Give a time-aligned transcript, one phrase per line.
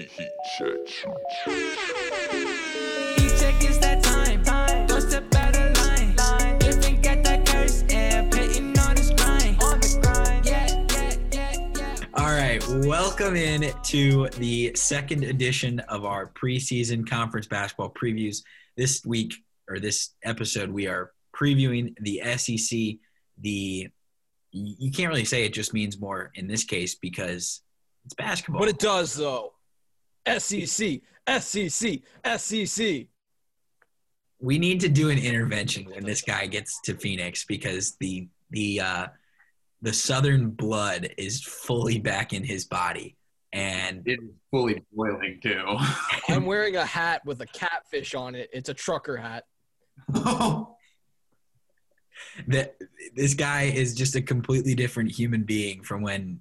[0.00, 0.70] Heat, check.
[12.14, 18.42] All right, welcome in to the second edition of our preseason conference basketball previews.
[18.78, 19.34] This week
[19.68, 22.98] or this episode, we are previewing the SEC.
[23.42, 23.88] The
[24.52, 27.60] you can't really say it just means more in this case because
[28.06, 28.60] it's basketball.
[28.60, 29.52] But it does though.
[30.38, 31.00] SEC,
[31.40, 32.00] SEC,
[32.36, 33.06] SEC.
[34.40, 38.80] we need to do an intervention when this guy gets to Phoenix because the the
[38.80, 39.06] uh,
[39.82, 43.16] the Southern blood is fully back in his body,
[43.52, 45.64] and It is fully boiling too.
[46.28, 48.50] I'm wearing a hat with a catfish on it.
[48.52, 49.44] It's a trucker hat.
[52.48, 52.76] that
[53.14, 56.40] this guy is just a completely different human being from when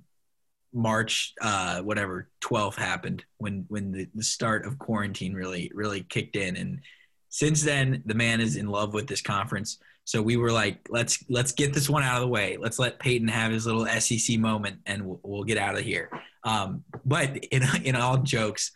[0.74, 6.36] March uh whatever 12th happened when when the, the start of quarantine really really kicked
[6.36, 6.56] in.
[6.56, 6.82] And
[7.30, 9.80] since then the man is in love with this conference.
[10.06, 12.58] So we were like let's let's get this one out of the way.
[12.58, 16.10] Let's let Peyton have his little SEC moment and we'll, we'll get out of here.
[16.44, 18.72] Um but in in all jokes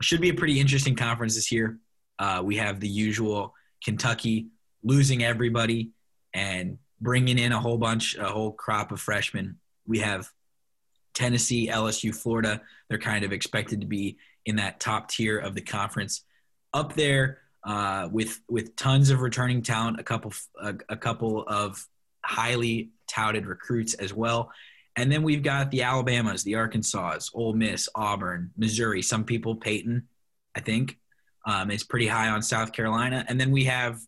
[0.00, 1.78] should be a pretty interesting conference this year.
[2.18, 4.48] Uh we have the usual Kentucky
[4.82, 5.90] losing everybody
[6.34, 9.58] and bringing in a whole bunch, a whole crop of freshmen.
[9.86, 10.28] We have
[11.18, 12.62] Tennessee, LSU, Florida.
[12.88, 16.22] They're kind of expected to be in that top tier of the conference,
[16.72, 21.84] up there uh, with with tons of returning talent, a couple a, a couple of
[22.24, 24.52] highly touted recruits as well.
[24.94, 29.02] And then we've got the Alabamas, the Arkansas, Ole Miss, Auburn, Missouri.
[29.02, 30.06] Some people, Peyton,
[30.54, 30.98] I think,
[31.46, 33.24] um, is pretty high on South Carolina.
[33.28, 33.98] And then we have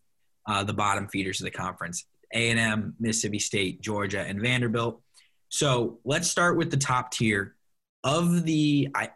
[0.47, 5.01] uh, the bottom feeders of the conference a&m mississippi state georgia and vanderbilt
[5.51, 7.55] so let's start with the top tier
[8.03, 9.09] of the i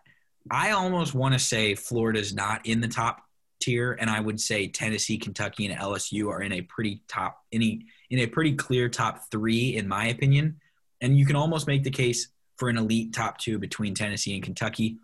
[0.52, 3.22] i almost want to say florida's not in the top
[3.60, 7.86] tier and i would say tennessee kentucky and lsu are in a pretty top any
[8.10, 10.60] in a pretty clear top three in my opinion
[11.02, 14.44] and you can almost make the case for an elite top two between tennessee and
[14.44, 14.98] kentucky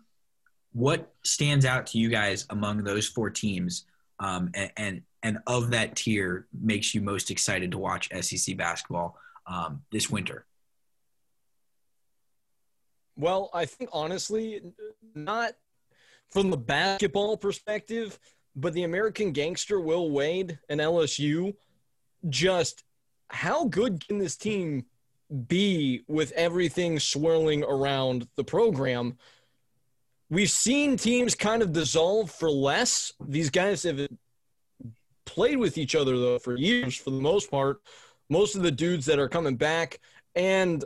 [0.72, 3.84] what stands out to you guys among those four teams
[4.20, 9.16] um, and, and and of that tier makes you most excited to watch SEC basketball
[9.46, 10.46] um, this winter?
[13.16, 14.62] Well, I think honestly,
[15.14, 15.52] not
[16.30, 18.18] from the basketball perspective,
[18.56, 21.54] but the American gangster Will Wade and LSU,
[22.28, 22.84] just
[23.28, 24.84] how good can this team
[25.46, 29.18] be with everything swirling around the program?
[30.30, 33.12] We've seen teams kind of dissolve for less.
[33.26, 34.08] These guys have
[35.24, 37.80] played with each other though for years for the most part.
[38.30, 40.00] Most of the dudes that are coming back
[40.34, 40.84] and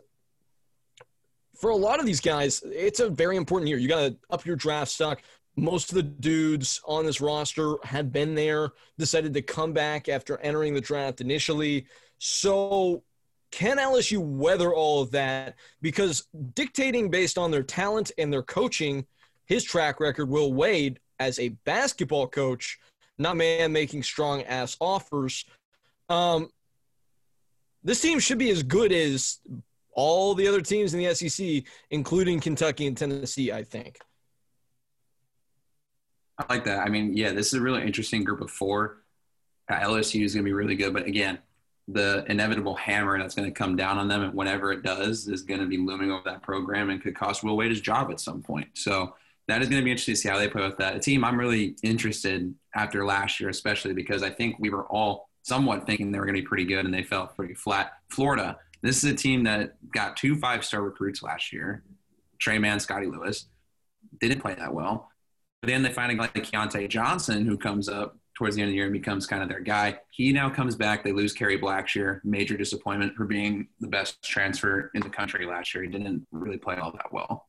[1.56, 3.78] for a lot of these guys, it's a very important year.
[3.78, 5.22] You got to up your draft stock.
[5.56, 10.38] Most of the dudes on this roster had been there, decided to come back after
[10.38, 11.86] entering the draft initially.
[12.18, 13.02] So,
[13.50, 15.54] can LSU weather all of that?
[15.80, 19.06] Because dictating based on their talent and their coaching,
[19.46, 22.78] his track record, Will Wade, as a basketball coach,
[23.18, 25.46] not man making strong ass offers.
[26.08, 26.50] Um,
[27.82, 29.38] this team should be as good as
[29.96, 33.98] all the other teams in the SEC, including Kentucky and Tennessee, I think.
[36.38, 36.80] I like that.
[36.80, 38.98] I mean, yeah, this is a really interesting group of four.
[39.68, 41.38] Uh, LSU is going to be really good, but again,
[41.88, 45.60] the inevitable hammer that's going to come down on them, whenever it does, is going
[45.60, 48.42] to be looming over that program and could cost Will Wade his job at some
[48.42, 48.68] point.
[48.74, 49.14] So
[49.48, 50.96] that is going to be interesting to see how they play with that.
[50.96, 55.30] A team I'm really interested after last year, especially because I think we were all
[55.42, 57.92] somewhat thinking they were going to be pretty good and they fell pretty flat.
[58.08, 61.82] Florida, this is a team that got two five star recruits last year
[62.38, 63.46] Tre Mann, Scottie Lewis.
[64.20, 65.10] Didn't play that well.
[65.62, 68.68] But then they find a guy like Keyontae Johnson who comes up towards the end
[68.68, 69.98] of the year and becomes kind of their guy.
[70.10, 71.02] He now comes back.
[71.02, 72.20] They lose Kerry Blackshear.
[72.24, 75.84] Major disappointment for being the best transfer in the country last year.
[75.84, 77.46] He didn't really play all that well.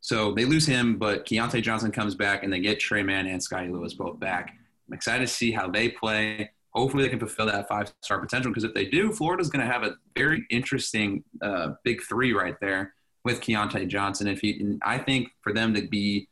[0.00, 3.42] So they lose him, but Keyontae Johnson comes back and they get Tre Mann and
[3.42, 4.54] Scottie Lewis both back.
[4.88, 6.50] I'm excited to see how they play.
[6.76, 9.72] Hopefully they can fulfill that five star potential because if they do, Florida's going to
[9.72, 12.94] have a very interesting uh, big three right there
[13.24, 14.28] with Keyontae Johnson.
[14.28, 16.28] If he, I think for them to be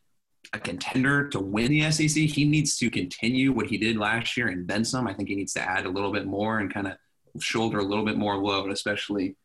[0.53, 4.49] a contender to win the SEC, he needs to continue what he did last year
[4.49, 5.07] and then some.
[5.07, 7.85] I think he needs to add a little bit more and kind of shoulder a
[7.85, 9.37] little bit more load, especially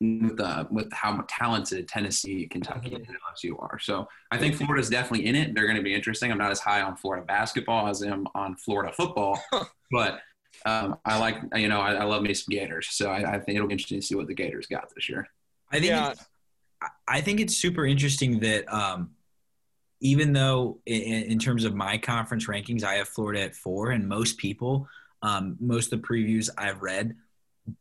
[0.00, 3.78] with uh, with how talented Tennessee, Kentucky, and LSU are.
[3.78, 5.54] So I think Florida's definitely in it.
[5.54, 6.30] They're going to be interesting.
[6.30, 9.40] I'm not as high on Florida basketball as I am on Florida football,
[9.90, 10.20] but
[10.64, 12.88] um, I like you know I, I, love me some Gators.
[12.90, 15.28] So I, I, think it'll be interesting to see what the Gators got this year.
[15.70, 16.10] I think Yeah.
[16.10, 16.24] it's,
[17.06, 19.10] I think it's super interesting that um,
[20.00, 24.08] even though in, in terms of my conference rankings, I have Florida at four, and
[24.08, 24.88] most people,
[25.22, 27.16] um, most of the previews I've read,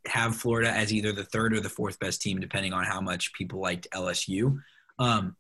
[0.06, 3.34] have Florida as either the third or the fourth best team, depending on how much
[3.34, 4.60] people liked LSU.
[5.00, 5.36] Um,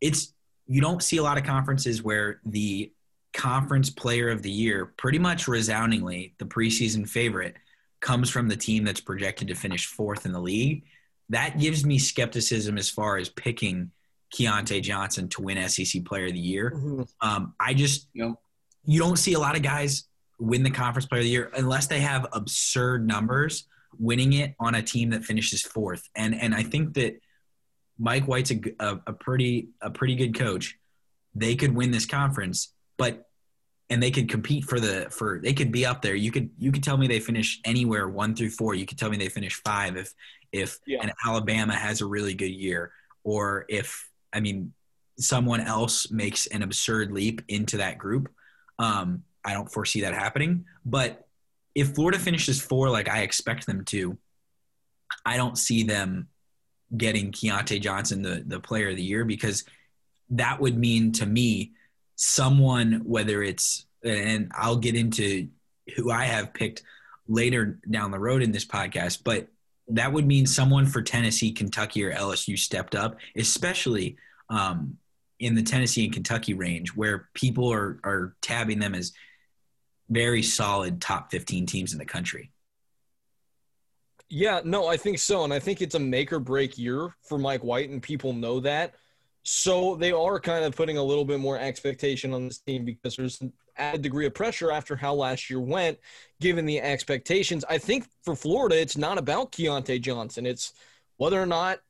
[0.00, 0.32] it's
[0.66, 2.92] you don't see a lot of conferences where the
[3.34, 7.54] conference player of the year, pretty much resoundingly, the preseason favorite,
[8.00, 10.84] comes from the team that's projected to finish fourth in the league.
[11.30, 13.90] That gives me skepticism as far as picking
[14.34, 16.72] Keyontae Johnson to win SEC Player of the Year.
[16.74, 17.08] Mhm.
[17.20, 18.40] Um, I just You know,
[18.84, 20.04] you don't see a lot of guys
[20.38, 23.66] win the conference player of the year unless they have absurd numbers
[23.98, 26.08] winning it on a team that finishes fourth.
[26.14, 27.20] And and I think that
[27.98, 28.50] Mike White's
[28.80, 30.76] a pretty a pretty good coach.
[31.34, 33.28] They could win this conference, but
[33.90, 36.14] and they could compete for the for they could be up there.
[36.14, 38.74] You could you could tell me they finish anywhere one through four.
[38.74, 40.12] You could tell me they finish five if
[40.52, 41.02] if Yeah.
[41.02, 42.92] an Alabama has a really good year
[43.24, 44.72] or if I mean
[45.18, 48.28] someone else makes an absurd leap into that group.
[48.78, 50.64] Um, I don't foresee that happening.
[50.84, 51.23] But
[51.74, 54.16] if Florida finishes four like I expect them to,
[55.26, 56.28] I don't see them
[56.96, 59.64] getting Keyontae Johnson the, the player of the year because
[60.30, 61.72] that would mean to me
[62.16, 65.48] someone, whether it's, and I'll get into
[65.96, 66.82] who I have picked
[67.26, 69.48] later down the road in this podcast, but
[69.88, 74.16] that would mean someone for Tennessee, Kentucky, or LSU stepped up, especially
[74.48, 74.96] um,
[75.40, 79.12] in the Tennessee and Kentucky range where people are, are tabbing them as
[80.14, 82.50] very solid top 15 teams in the country.
[84.30, 85.44] Yeah, no, I think so.
[85.44, 88.60] And I think it's a make or break year for Mike White, and people know
[88.60, 88.94] that.
[89.42, 93.16] So they are kind of putting a little bit more expectation on this team because
[93.16, 95.98] there's an added degree of pressure after how last year went,
[96.40, 97.64] given the expectations.
[97.68, 100.46] I think for Florida, it's not about Keyontae Johnson.
[100.46, 100.72] It's
[101.18, 101.80] whether or not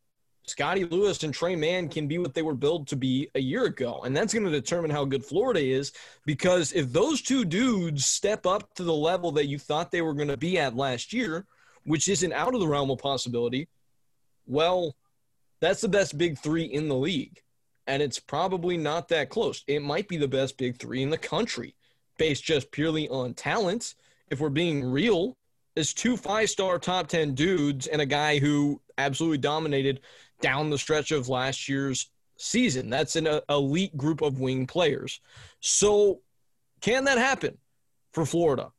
[0.47, 3.65] Scottie Lewis and Tre Mann can be what they were built to be a year
[3.65, 4.03] ago.
[4.05, 5.93] And that's going to determine how good Florida is
[6.27, 10.15] because if those two dudes step up to the level that you thought they were
[10.15, 11.47] going to be at last year,
[11.85, 13.69] which isn't out of the realm of possibility,
[14.47, 14.95] well,
[15.61, 17.41] that's the best big three in the league.
[17.87, 19.65] And it's probably not that close.
[19.67, 21.75] It might be the best big three in the country,
[22.19, 23.95] based just purely on talent.
[24.29, 25.37] If we're being real,
[25.77, 30.01] is two five star top 10 dudes and a guy who absolutely dominated
[30.41, 32.91] down the stretch of last year's season.
[32.91, 35.21] That's an uh, elite group of wing players.
[35.61, 36.21] So,
[36.81, 37.59] can that happen
[38.13, 38.71] for Florida?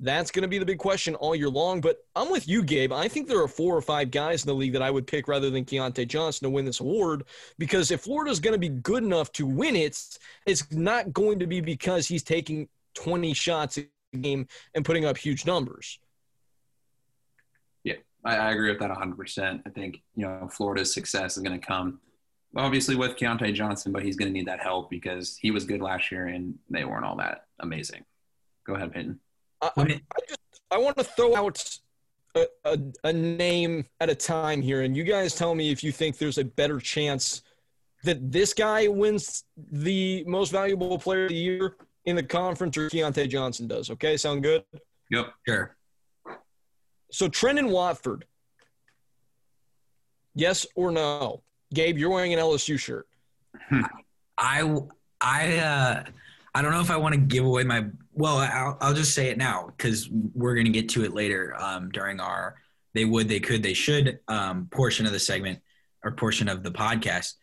[0.00, 1.80] That's going to be the big question all year long.
[1.80, 2.92] But I'm with you, Gabe.
[2.92, 5.28] I think there are four or five guys in the league that I would pick
[5.28, 7.24] rather than Keyontae Johnson to win this award.
[7.58, 9.96] Because if Florida's going to be good enough to win it,
[10.46, 13.86] it's not going to be because he's taking 20 shots a
[14.18, 15.98] game and putting up huge numbers.
[18.24, 19.62] I, I agree with that 100%.
[19.66, 22.00] I think, you know, Florida's success is going to come
[22.56, 25.80] obviously with Keyontae Johnson, but he's going to need that help because he was good
[25.80, 28.04] last year and they weren't all that amazing.
[28.66, 29.18] Go ahead, Peyton.
[29.60, 30.40] I, I, I just
[30.70, 31.78] I want to throw out
[32.34, 35.92] a, a, a name at a time here, and you guys tell me if you
[35.92, 37.42] think there's a better chance
[38.04, 42.88] that this guy wins the most valuable player of the year in the conference or
[42.88, 43.90] Keyontae Johnson does.
[43.90, 44.64] Okay, sound good?
[45.10, 45.26] Yep.
[45.46, 45.76] Sure.
[47.12, 48.24] So Trendon Watford,
[50.34, 51.42] yes or no?
[51.72, 53.06] Gabe, you're wearing an LSU shirt.
[54.38, 54.78] I
[55.20, 56.04] I uh
[56.54, 59.28] I don't know if I want to give away my well I'll, I'll just say
[59.28, 62.56] it now because we're gonna get to it later um, during our
[62.94, 65.60] they would they could they should um, portion of the segment
[66.04, 67.34] or portion of the podcast.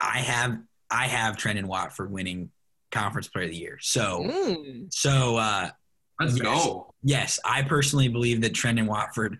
[0.00, 0.58] I have
[0.90, 2.50] I have Trendon Watford winning
[2.90, 3.78] conference player of the year.
[3.80, 4.92] So Mm.
[4.92, 5.70] so uh,
[6.20, 6.42] Let's Yes.
[6.66, 6.91] go.
[7.02, 9.38] Yes, I personally believe that Trendon Watford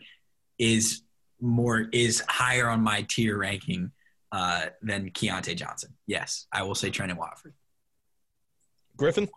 [0.59, 1.02] is
[1.40, 3.92] more is higher on my tier ranking
[4.33, 5.92] uh, than Keyontae Johnson.
[6.07, 7.54] Yes, I will say Trendon Watford.
[8.97, 9.28] Griffin?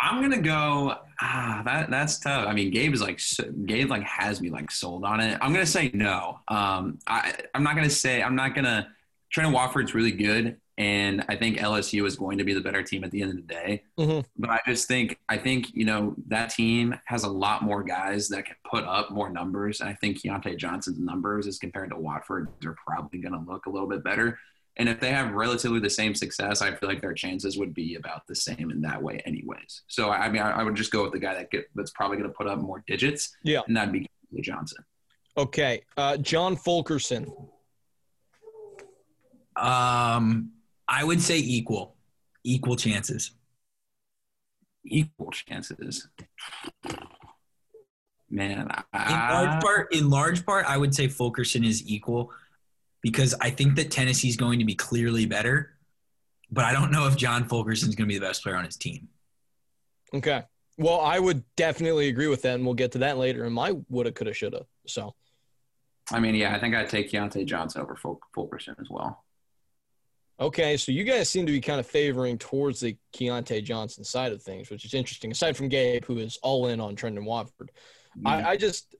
[0.00, 0.94] I'm gonna go.
[1.20, 2.46] Ah, that that's tough.
[2.46, 3.20] I mean, Gabe is like
[3.66, 5.38] Gabe like has me like sold on it.
[5.42, 6.38] I'm gonna say no.
[6.48, 8.88] Um, I I'm not gonna say I'm not gonna.
[9.30, 13.04] Trent Wofford's really good, and I think LSU is going to be the better team
[13.04, 13.82] at the end of the day.
[13.98, 14.24] Mhm.
[14.38, 18.28] But I just think I think you know that team has a lot more guys
[18.30, 19.80] that can put up more numbers.
[19.80, 23.66] And I think Keyontae Johnson's numbers, as compared to Watford, are probably going to look
[23.66, 24.38] a little bit better.
[24.78, 27.96] And if they have relatively the same success, I feel like their chances would be
[27.96, 29.82] about the same in that way, anyways.
[29.86, 32.16] So I mean, I, I would just go with the guy that get, that's probably
[32.16, 33.36] going to put up more digits.
[33.44, 33.60] Yeah.
[33.66, 34.82] and that'd be Keyontae Johnson.
[35.36, 35.82] Okay.
[35.98, 37.30] Uh, John Fulkerson.
[39.56, 40.52] Um,
[40.92, 41.94] I would say equal,
[42.44, 43.30] equal chances.
[44.84, 46.08] Equal chances.
[48.28, 52.32] Man, In large part, in large part, I would say Fulkerson is equal
[53.02, 55.76] because I think that Tennessee is going to be clearly better.
[56.52, 58.76] but I don't know if John Fulkerson's going to be the best player on his
[58.76, 59.08] team.
[60.12, 60.42] Okay.
[60.78, 63.72] Well, I would definitely agree with that, and we'll get to that later in my
[63.88, 64.66] woulda, coulda, shoulda.
[64.86, 65.14] So,
[66.10, 69.24] I mean, yeah, I think I'd take Keyontae Johnson over Ful- Fulkerson as well.
[70.40, 74.32] Okay, so you guys seem to be kind of favoring towards the Keyontae Johnson side
[74.32, 75.30] of things, which is interesting.
[75.30, 77.70] Aside from Gabe, who is all in on Trendon Watford,
[78.24, 78.46] I, mm-hmm.
[78.48, 78.94] I just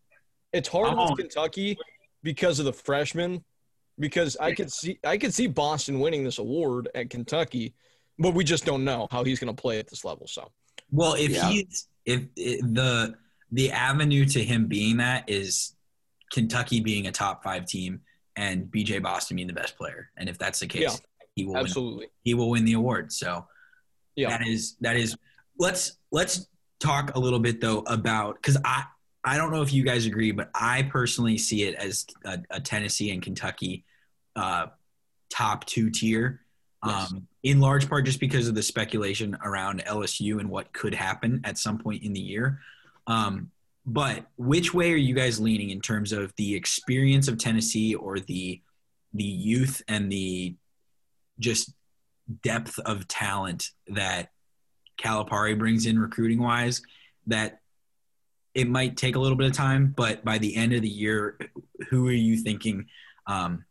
[0.53, 1.15] it's hard with uh-huh.
[1.15, 1.79] Kentucky
[2.23, 3.45] because of the freshmen.
[3.99, 7.75] Because I could see I could see Boston winning this award at Kentucky,
[8.19, 10.27] but we just don't know how he's going to play at this level.
[10.27, 10.51] So,
[10.91, 11.51] Well, if Yeah.
[11.51, 13.15] he's if, if the
[13.53, 15.75] the avenue to him being that is
[16.33, 18.01] Kentucky being a top five team
[18.37, 20.97] and BJ Boston being the best player, and if that's the case, Yeah.
[21.41, 23.13] He will win, absolutely, he will win the award.
[23.13, 23.47] So
[24.17, 24.29] yeah.
[24.31, 25.17] that is that is
[25.59, 26.47] let's let's
[26.79, 28.85] talk a little bit though about because I
[29.25, 32.61] I don't know if you guys agree, but I personally see it as a, a
[32.61, 33.85] Tennessee and Kentucky
[34.37, 34.67] uh,
[35.31, 36.41] top two tier.
[36.85, 37.13] Yes.
[37.13, 41.41] Um, in large part just because of the speculation around LSU and what could happen
[41.45, 42.61] at some point in the year.
[43.07, 43.51] Um,
[43.85, 48.19] but which way are you guys leaning in terms of the experience of Tennessee or
[48.21, 48.61] the
[49.13, 50.55] the youth and the
[51.41, 51.73] just
[52.43, 54.31] depth of talent that
[55.01, 56.83] Calipari brings in recruiting wise
[57.27, 57.61] that
[58.55, 61.39] it might take a little bit of time, but by the end of the year,
[61.89, 62.87] who are you thinking
[63.27, 63.65] um,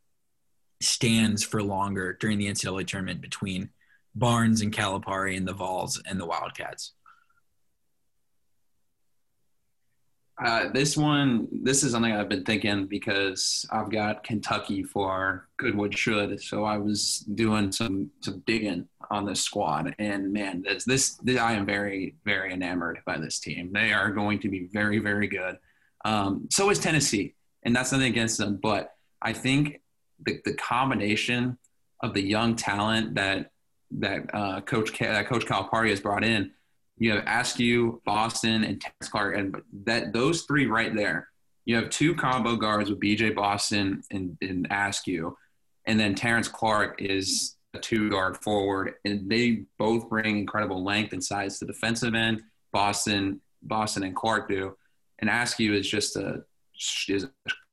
[0.81, 3.69] stands for longer during the NCAA tournament between
[4.15, 6.93] Barnes and Calipari and the Vols and the Wildcats?
[10.43, 15.97] Uh, this one, this is something I've been thinking because I've got Kentucky for Goodwood
[15.97, 16.41] should.
[16.41, 21.37] So I was doing some some digging on this squad, and man, this, this this
[21.37, 23.73] I am very very enamored by this team.
[23.73, 25.57] They are going to be very very good.
[26.05, 29.81] Um, so is Tennessee, and that's nothing against them, but I think
[30.25, 31.57] the the combination
[32.01, 33.51] of the young talent that
[33.91, 36.51] that uh, Coach that Coach Calipari has brought in
[36.99, 41.29] you have Askew, Boston, and Terrence Clarke, and that those three right there.
[41.65, 45.37] You have two combo guards with BJ Boston and, and Askew,
[45.85, 51.13] and then Terrence Clarke is a two guard forward, and they both bring incredible length
[51.13, 52.41] and size to the defensive end.
[52.71, 54.75] Boston, Boston, and Clarke do,
[55.19, 56.43] and Askew is just a
[57.07, 57.27] is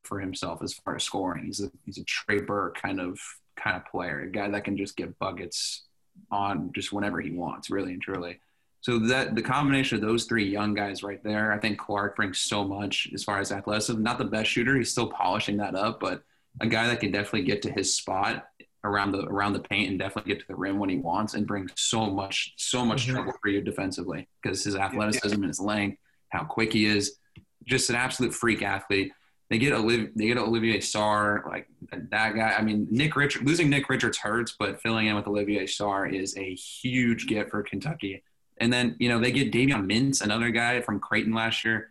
[0.04, 1.46] for himself as far as scoring.
[1.46, 3.18] He's a he's a Trey Burke kind of
[3.56, 5.84] kind of player, a guy that can just get buckets
[6.30, 8.38] on just whenever he wants, really and truly.
[8.86, 12.38] So that the combination of those three young guys right there, I think Clarke brings
[12.38, 14.00] so much as far as athleticism.
[14.00, 16.22] Not the best shooter, he's still polishing that up, but
[16.60, 18.46] a guy that can definitely get to his spot
[18.84, 21.48] around the around the paint and definitely get to the rim when he wants and
[21.48, 23.14] bring so much so much Mhm.
[23.14, 27.18] trouble for you defensively because his athleticism and his length, how quick he is,
[27.64, 29.10] just an absolute freak athlete.
[29.50, 32.54] They get Olivier, they get Olivier Sarr, like that guy.
[32.56, 36.36] I mean, Nick Richard losing Nick Richards hurts, but filling in with Olivier Sarr is
[36.36, 38.22] a huge get for Kentucky.
[38.58, 41.90] And then, you know, they get Davion Mintz, another guy from Creighton last year,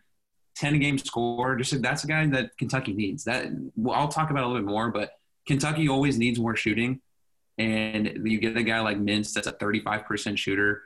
[0.56, 1.56] 10 game score.
[1.56, 3.24] Just that's a guy that Kentucky needs.
[3.26, 5.12] That well, I'll talk about a little bit more, but
[5.48, 7.02] Kentucky always needs more shooting.
[7.58, 10.84] And you get a guy like Mintz that's a 35% shooter.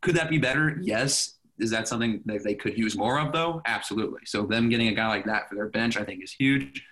[0.00, 0.78] Could that be better?
[0.80, 1.34] Yes.
[1.58, 3.60] Is that something that they could use more of, though?
[3.66, 4.20] Absolutely.
[4.24, 6.84] So, them getting a guy like that for their bench, I think, is huge.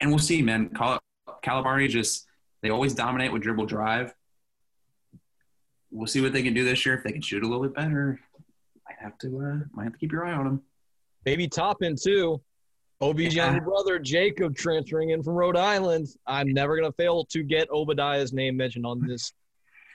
[0.00, 0.68] And we'll see, man.
[0.68, 1.00] Cal-
[1.42, 2.26] Calipari just,
[2.62, 4.12] they always dominate with dribble drive
[5.90, 6.94] we'll see what they can do this year.
[6.96, 8.20] If they can shoot a little bit better,
[8.86, 10.62] might have to uh, might have to keep your eye on them.
[11.24, 12.40] Maybe Toppin too.
[13.00, 13.46] Obi's Yeah.
[13.46, 16.08] younger brother Jacob transferring in from Rhode Island.
[16.26, 19.32] I'm never gonna fail to get Obadiah's name mentioned on this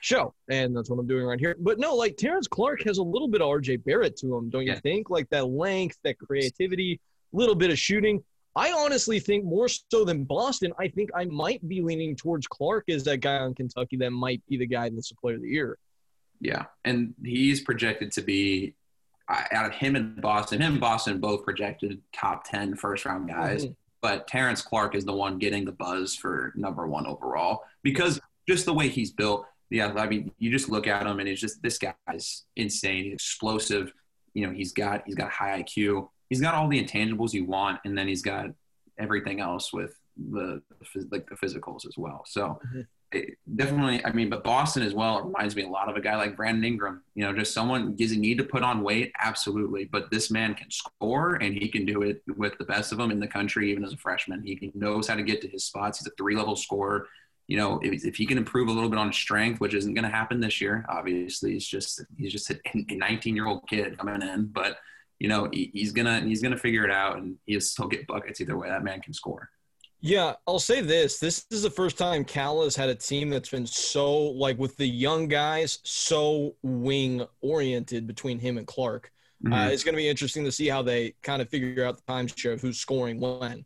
[0.00, 1.56] show, and that's what I'm doing right here.
[1.58, 4.62] But no, like Terrence Clarke has a little bit of RJ Barrett to him, don't
[4.64, 4.80] you Yeah.
[4.80, 5.10] think?
[5.10, 7.00] Like that length, that creativity,
[7.32, 8.22] little bit of shooting.
[8.56, 10.72] I honestly think more so than Boston.
[10.78, 14.40] I think I might be leaning towards Clarke as that guy on Kentucky that might
[14.46, 15.76] be the guy that's the player of the year.
[16.44, 18.74] Yeah, and he's projected to be
[19.28, 20.60] uh, out of him and Boston.
[20.60, 23.64] Him and Boston both projected top 10 first round guys.
[23.64, 23.76] Mhm.
[24.02, 28.66] But Terrence Clarke is the one getting the buzz for number one overall because just
[28.66, 29.46] the way he's built.
[29.70, 33.14] Yeah, I mean, you just look at him and it's just this guy's insane, he's
[33.14, 33.92] explosive.
[34.34, 36.10] You know, he's got he's got high IQ.
[36.28, 38.46] He's got all the intangibles you want, and then he's got
[38.98, 39.98] everything else with
[40.32, 40.60] the
[41.10, 42.24] like the physicals as well.
[42.26, 42.86] So Mhm.
[43.14, 46.16] It, definitely, I mean, but Boston as well reminds me a lot of a guy
[46.16, 47.02] like Brandon Ingram.
[47.14, 49.12] You know, just someone does he need to put on weight?
[49.22, 52.98] Absolutely, but this man can score, and he can do it with the best of
[52.98, 54.42] them in the country, even as a freshman.
[54.42, 55.98] He knows how to get to his spots.
[55.98, 57.08] He's a three level scorer.
[57.46, 60.04] You know, if, if he can improve a little bit on strength, which isn't going
[60.04, 64.22] to happen this year, obviously, he's just he's just a 19 year old kid coming
[64.22, 64.78] in, but
[65.20, 68.40] you know he, he's gonna he's gonna figure it out, and he'll still get buckets
[68.40, 68.68] either way.
[68.68, 69.50] That man can score.
[70.06, 71.18] Yeah, I'll say this.
[71.18, 74.76] This is the first time Cal has had a team that's been so, like, with
[74.76, 79.10] the young guys, so wing oriented between him and Clarke.
[79.46, 79.72] Uh, Mhm.
[79.72, 82.52] it's going to be interesting to see how they kind of figure out the timeshare
[82.52, 83.64] of who's scoring when.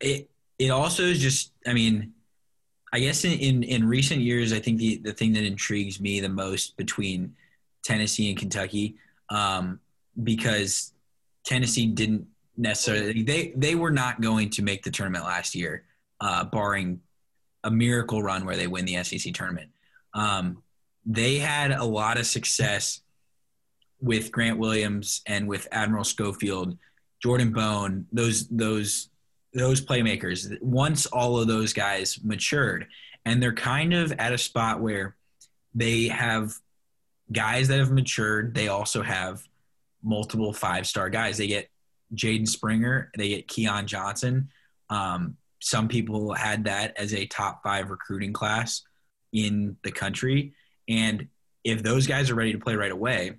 [0.00, 0.28] it
[0.58, 2.12] it also is just i mean
[2.92, 6.18] i guess in, in in recent years i think the the thing that intrigues me
[6.18, 7.34] the most between
[7.84, 8.96] tennessee and kentucky
[9.30, 9.78] um
[10.24, 10.92] because
[11.44, 15.84] tennessee didn't necessarily they they were not going to make the tournament last year
[16.20, 17.00] uh barring
[17.64, 19.70] a miracle run where they win the sec tournament.
[20.14, 20.62] Um
[21.06, 23.00] they had a lot of success
[24.00, 26.76] with grant williams and with admiral schofield
[27.22, 29.08] jordan bone those those
[29.54, 30.60] those playmakers.
[30.60, 32.86] Once all of those guys matured
[33.24, 35.16] and they're kind of at a spot where
[35.74, 36.52] they have
[37.32, 38.54] guys that have matured.
[38.54, 39.42] They also have
[40.02, 41.38] multiple five star guys.
[41.38, 41.68] They get
[42.14, 44.48] jaden springer they get keon johnson
[44.90, 48.82] um, some people had that as a top five recruiting class
[49.32, 50.52] in the country
[50.88, 51.28] and
[51.64, 53.32] if those guys are ready to play right away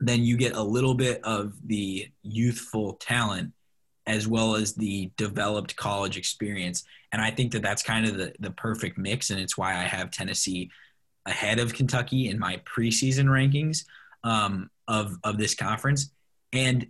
[0.00, 3.52] then you get a little bit of the youthful talent
[4.06, 6.84] as well as the developed college experience.
[7.12, 9.30] And I think that that's kind of the, the perfect mix.
[9.30, 10.70] And it's why I have Tennessee
[11.26, 13.84] ahead of Kentucky in my preseason rankings
[14.24, 16.10] um, of, of this conference.
[16.52, 16.88] And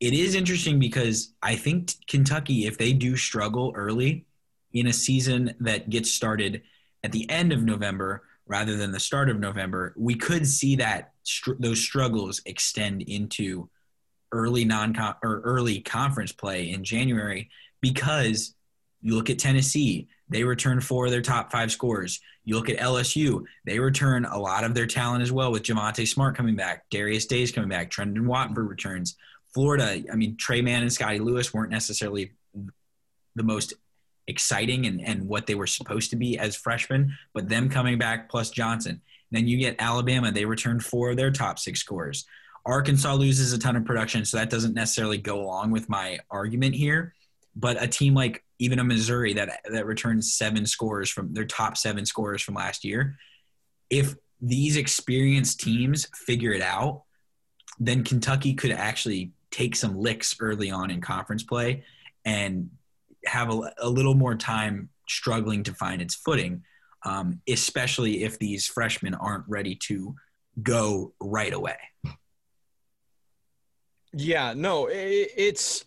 [0.00, 4.26] it is interesting because I think Kentucky, if they do struggle early
[4.72, 6.62] in a season that gets started
[7.04, 11.12] at the end of November rather than the start of November, we could see that
[11.58, 13.68] those struggles extend into
[14.32, 18.54] early non or early conference play in January because
[19.02, 22.20] you look at Tennessee, they return four of their top five scorers.
[22.44, 26.06] You look at LSU, they return a lot of their talent as well with Javonte
[26.06, 29.16] Smart coming back, Darius Days coming back, Trendon Watford returns.
[29.54, 32.32] Florida, I mean, Tre Mann and Scottie Lewis weren't necessarily
[33.34, 33.74] the most
[34.26, 38.28] exciting and, and what they were supposed to be as freshmen, but them coming back
[38.28, 39.00] plus Johnson.
[39.30, 42.26] Then you get Alabama, they returned four of their top six scorers.
[42.66, 46.74] Arkansas loses a ton of production, so that doesn't necessarily go along with my argument
[46.74, 47.14] here.
[47.56, 51.76] But a team like even a Missouri that that returns seven scores from their top
[51.76, 53.16] seven scores from last year,
[53.88, 57.02] if these experienced teams figure it out,
[57.78, 61.84] then Kentucky could actually take some licks early on in conference play
[62.24, 62.70] and
[63.24, 66.62] have a, a little more time struggling to find its footing,
[67.04, 70.14] um, especially if these freshmen aren't ready to
[70.62, 71.76] go right away.
[74.12, 75.84] Yeah, no, it, it's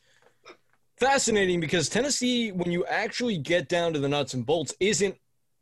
[0.98, 5.16] fascinating because Tennessee, when you actually get down to the nuts and bolts, isn't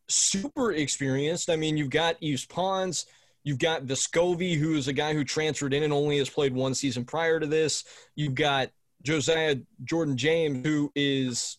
[0.07, 1.49] super experienced.
[1.49, 3.05] I mean, you've got East Pons,
[3.43, 6.73] you've got Vescovi, who is a guy who transferred in and only has played one
[6.73, 7.83] season prior to this.
[8.15, 8.69] You've got
[9.03, 11.57] Josiah Jordan James, who is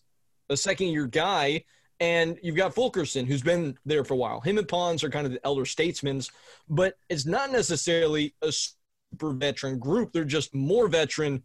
[0.49, 1.65] a second year guy.
[1.99, 4.41] And you've got Fulkerson, who's been there for a while.
[4.41, 6.21] Him and Pons are kind of the elder statesmen,
[6.67, 10.11] but it's not necessarily a super veteran group.
[10.11, 11.43] They're just more veteran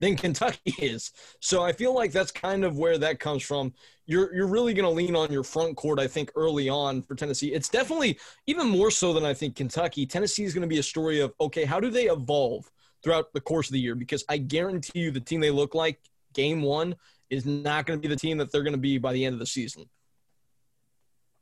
[0.00, 1.12] than Kentucky is.
[1.40, 3.72] So I feel like that's kind of where that comes from.
[4.06, 7.14] You're you're really going to lean on your front court, I think, early on for
[7.14, 7.52] Tennessee.
[7.52, 10.06] It's definitely even more so than I think Kentucky.
[10.06, 12.70] Tennessee is going to be a story of okay, how do they evolve
[13.02, 13.94] throughout the course of the year?
[13.94, 15.98] Because I guarantee you, the team they look like
[16.34, 16.94] game one
[17.30, 19.32] is not going to be the team that they're going to be by the end
[19.32, 19.88] of the season.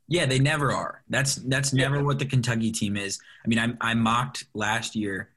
[0.07, 1.03] Yeah, they never are.
[1.09, 3.19] That's that's never what the Kentucky team is.
[3.43, 5.29] I mean, I, I mocked last year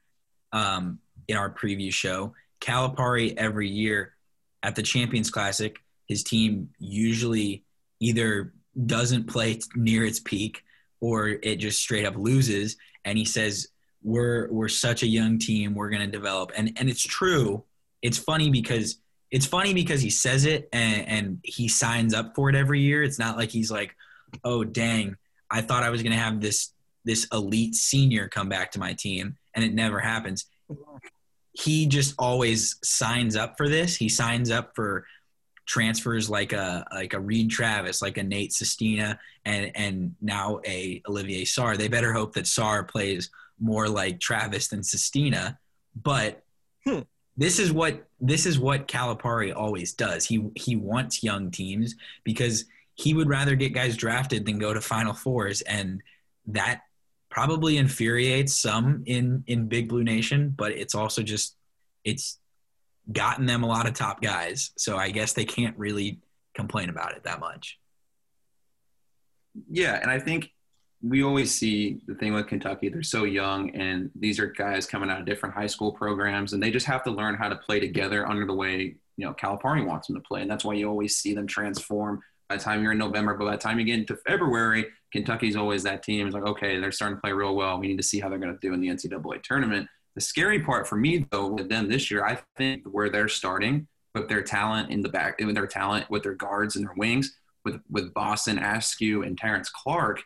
[0.51, 4.15] um, in our preview show Calipari every year
[4.63, 5.77] at the Champions Classic.
[6.07, 7.63] His team usually
[7.99, 8.53] either
[8.85, 10.63] doesn't play near its peak
[11.01, 12.77] or it just straight up loses.
[13.05, 13.69] And he says,
[14.03, 15.73] "We're we're such a young team.
[15.75, 17.63] We're going to develop." And and it's true.
[18.01, 18.97] It's funny because
[19.31, 23.03] it's funny because he says it and, and he signs up for it every year.
[23.03, 23.95] It's not like he's like,
[24.43, 25.15] "Oh dang,
[25.49, 26.73] I thought I was going to have this
[27.05, 30.45] this elite senior come back to my team," and it never happens
[31.59, 33.95] he just always signs up for this.
[33.95, 35.05] He signs up for
[35.65, 41.01] transfers like a like a Reid Travis, like a Nate Sestina, and and now a
[41.07, 41.77] Olivier Sarr.
[41.77, 45.59] They better hope that Sarr plays more like Travis than Sestina.
[46.01, 46.43] But
[46.85, 47.01] Hmm.
[47.35, 50.25] this is what this is what Calipari always does.
[50.25, 54.81] He he wants young teams because he would rather get guys drafted than go to
[54.81, 56.01] Final Fours, and
[56.47, 56.81] that
[57.39, 61.55] probably infuriates some in in Big Blue Nation, but it's also just
[62.03, 62.37] it's
[63.09, 64.71] gotten them a lot of top guys.
[64.77, 66.19] So I guess they can't really
[66.53, 67.79] complain about it that much.
[69.71, 70.51] Yeah, and I think
[71.01, 75.09] we always see the thing with Kentucky, they're so young, and these are guys coming
[75.09, 77.79] out of different high school programs, and they just have to learn how to play
[77.79, 80.89] together under the way you know Calipari wants them to play, and that's why you
[80.89, 82.19] always see them transform.
[82.49, 85.55] By the time you're in November, but by the time you get into February, Kentucky's
[85.55, 86.27] always that team.
[86.27, 87.79] It's like, okay, they're starting to play real well.
[87.79, 89.87] We need to see how they're going to do in the NCAA tournament.
[90.15, 93.87] The scary part for me, though, with them this year, I think where they're starting
[94.13, 97.35] with their talent in the back, with their talent with their guards and their wings,
[97.63, 100.21] with with Boston Askew and Terrence Clarke,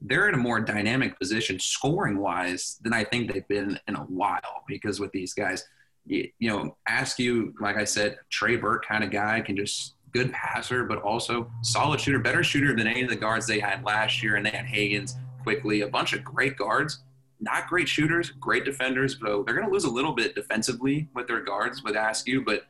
[0.00, 4.00] they're in a more dynamic position scoring wise than I think they've been in a
[4.00, 4.64] while.
[4.66, 5.64] Because with these guys,
[6.06, 10.32] you, you know, Askew, like I said, Trey Burke kind of guy can just good
[10.32, 14.22] passer, but also solid shooter, better shooter than any of the guards they had last
[14.22, 14.36] year.
[14.36, 17.02] And they had Hagans Quickley, a bunch of great guards,
[17.40, 19.14] not great shooters, great defenders.
[19.14, 22.66] But they're going to lose a little bit defensively with their guards with Askew, but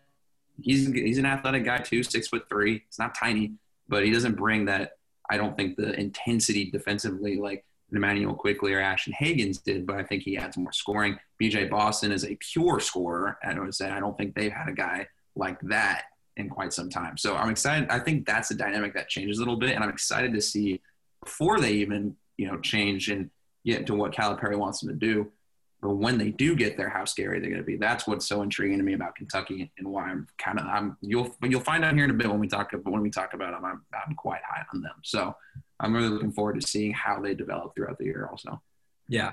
[0.61, 2.83] he's he's an athletic guy too, six foot three.
[2.89, 3.55] It's not tiny,
[3.89, 4.93] but he doesn't bring that.
[5.31, 10.03] I don't think the intensity defensively like Immanuel Quickley or Ashton Hagans did, but I
[10.03, 11.19] think he adds more scoring.
[11.41, 13.39] BJ Boston is a pure scorer.
[13.43, 16.05] I would say I don't think they've had a guy like that
[16.39, 17.17] in quite some time.
[17.17, 17.89] So I'm excited.
[17.91, 20.81] I think that's a dynamic that changes a little bit, and I'm excited to see
[21.23, 23.31] before they even you know change and
[23.65, 25.31] get to what Calipari wants them to do.
[25.81, 27.77] But when they do get there, how scary they're going to be.
[27.77, 31.37] That's what's so intriguing to me about Kentucky and why I'm kind of I'm you'll
[31.43, 33.53] you'll find out here in a bit when we talk about when we talk about
[33.53, 33.65] them.
[33.65, 34.95] I'm I'm quite high on them.
[35.03, 35.37] So
[35.81, 38.29] I'm really looking forward to seeing how they develop throughout the year.
[38.31, 38.61] Also,
[39.09, 39.33] Yeah.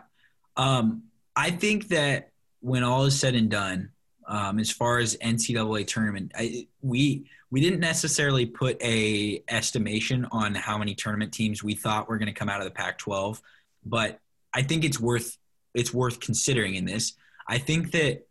[0.58, 1.04] Um,
[1.36, 2.30] I think that
[2.62, 3.92] when all is said and done,
[4.28, 10.56] um, as far as NCAA tournament, I, we we didn't necessarily put a estimation on
[10.56, 13.40] how many tournament teams we thought were going to come out of the Pac-12,
[13.86, 14.20] but
[14.54, 15.38] I think it's worth
[15.74, 17.14] it's worth considering in this.
[17.48, 18.28] I think that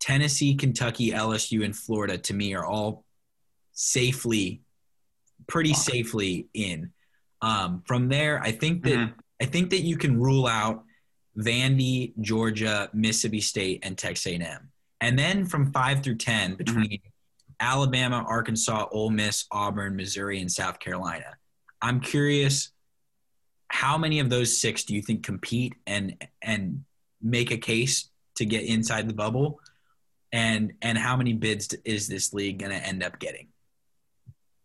[0.00, 3.04] Tennessee, Kentucky, LSU, and Florida to me are all
[3.72, 4.60] safely,
[5.46, 6.92] pretty safely in.
[7.40, 9.14] Um, from there, I think that Mhm.
[9.40, 10.84] I think that you can rule out
[11.36, 16.56] Vandy, Georgia, Mississippi State, and Texas A&M, and then from five through ten mm-hmm.
[16.56, 17.00] between
[17.60, 21.36] Alabama, Arkansas, Ole Miss, Auburn, Missouri, and South Carolina.
[21.82, 22.70] I'm curious,
[23.68, 26.84] how many of those six do you think compete and and
[27.20, 29.60] make a case to get inside the bubble,
[30.32, 33.48] and and how many bids is this league going to end up getting?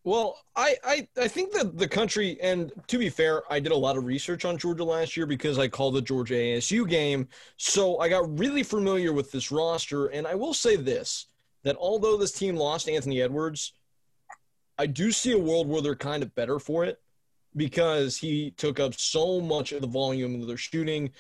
[0.06, 3.78] Well, I, I I think that the country, and to be fair, I did a
[3.78, 7.28] lot of research on Georgia last year because I called the Georgia ASU game.
[7.56, 10.08] So I got really familiar with this roster.
[10.08, 11.28] And I will say this
[11.64, 13.74] that although this team lost Anthony Edwards,
[14.78, 17.00] I do see a world where they're kind of better for it
[17.56, 21.12] because he took up so much of the volume of their shooting,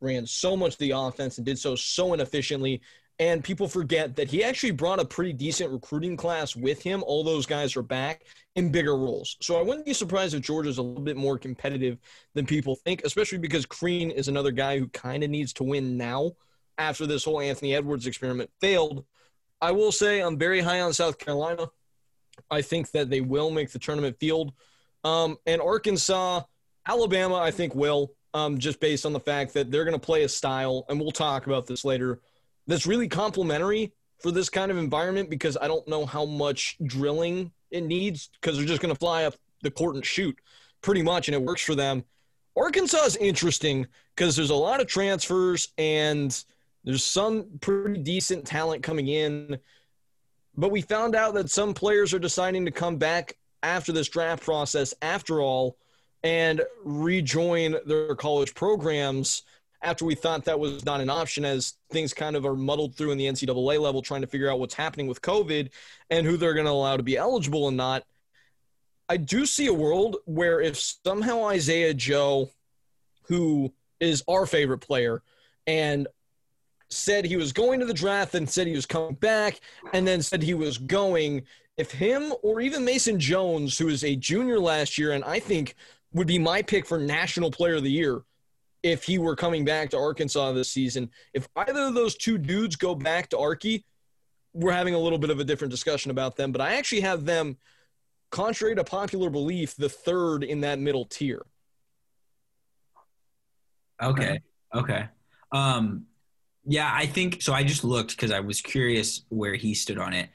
[0.00, 2.82] ran so much of the offense, and did so so inefficiently.
[3.18, 7.02] And people forget that he actually brought a pretty decent recruiting class with him.
[7.06, 8.24] All those guys are back
[8.56, 9.36] in bigger roles.
[9.40, 11.98] So I wouldn't be surprised if Georgia's a little bit more competitive
[12.34, 15.96] than people think, especially because Crean is another guy who kind of needs to win
[15.96, 16.32] now
[16.76, 19.04] after this whole Anthony Edwards experiment failed.
[19.62, 21.68] I will say I'm very high on South Carolina.
[22.50, 24.52] I think that they will make the tournament field.
[25.04, 26.42] Um, and Arkansas,
[26.86, 30.24] Alabama, I think will, um, just based on the fact that they're going to play
[30.24, 32.20] a style, and we'll talk about this later,
[32.66, 37.52] that's really complementary for this kind of environment because I don't know how much drilling
[37.70, 40.36] it needs because they're just going to fly up the court and shoot
[40.80, 42.04] pretty much, and it works for them.
[42.56, 46.44] Arkansas is interesting because there's a lot of transfers and
[46.84, 49.58] there's some pretty decent talent coming in.
[50.56, 54.42] But we found out that some players are deciding to come back after this draft
[54.42, 55.76] process, after all,
[56.22, 59.42] and rejoin their college programs
[59.86, 63.12] after we thought that was not an option as things kind of are muddled through
[63.12, 65.70] in the NCAA level, trying to figure out what's happening with COVID
[66.10, 68.02] and who they're going to allow to be eligible and not.
[69.08, 72.50] I do see a world where if somehow Isaiah Joe,
[73.28, 75.22] who is our favorite player,
[75.68, 76.08] and
[76.90, 79.60] said he was going to the draft and said he was coming back
[79.92, 81.42] and then said he was going,
[81.76, 85.76] if him or even Mason Jones, who is a junior last year and I think
[86.12, 88.22] would be my pick for National Player of the Year
[88.86, 92.76] if he were coming back to Arkansas this season, if either of those two dudes
[92.76, 93.82] go back to Arky,
[94.52, 96.52] we're having a little bit of a different discussion about them.
[96.52, 97.56] But I actually have them,
[98.30, 101.44] contrary to popular belief, the third in that middle tier.
[104.00, 104.40] Okay.
[104.74, 105.08] Okay.
[105.52, 106.06] Um,
[106.64, 107.52] yeah, I think so.
[107.52, 110.28] I just looked because I was curious where he stood on it.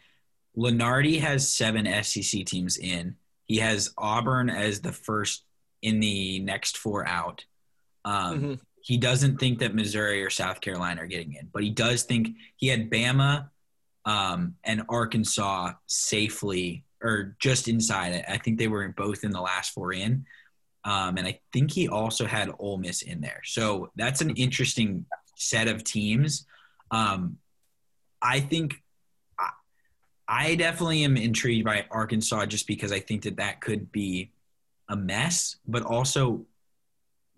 [0.58, 3.16] Lunardi has seven SEC teams in.
[3.46, 5.46] He has Auburn as the first
[5.82, 7.46] in the next four out.
[8.06, 8.60] Um, Mhm.
[8.84, 12.30] He doesn't think that Missouri or South Carolina are getting in, but he does think
[12.56, 13.50] he had Bama
[14.06, 18.26] um, and Arkansas safely or just inside it.
[18.28, 20.26] I think they were both in the last four in.
[20.84, 23.42] Um, and I think he also had Ole Miss in there.
[23.44, 26.48] So that's an interesting set of teams.
[26.90, 27.38] Um,
[28.20, 28.82] I think
[29.38, 29.50] I,
[30.28, 34.32] I definitely am intrigued by Arkansas just because I think that that could be
[34.90, 36.48] a mess, but also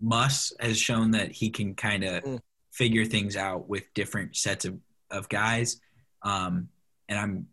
[0.04, 2.40] Muss has shown that he can kind of Mm.
[2.72, 4.78] figure things out with different sets of,
[5.10, 5.80] of guys.
[6.22, 6.68] Um,
[7.08, 7.46] and I'm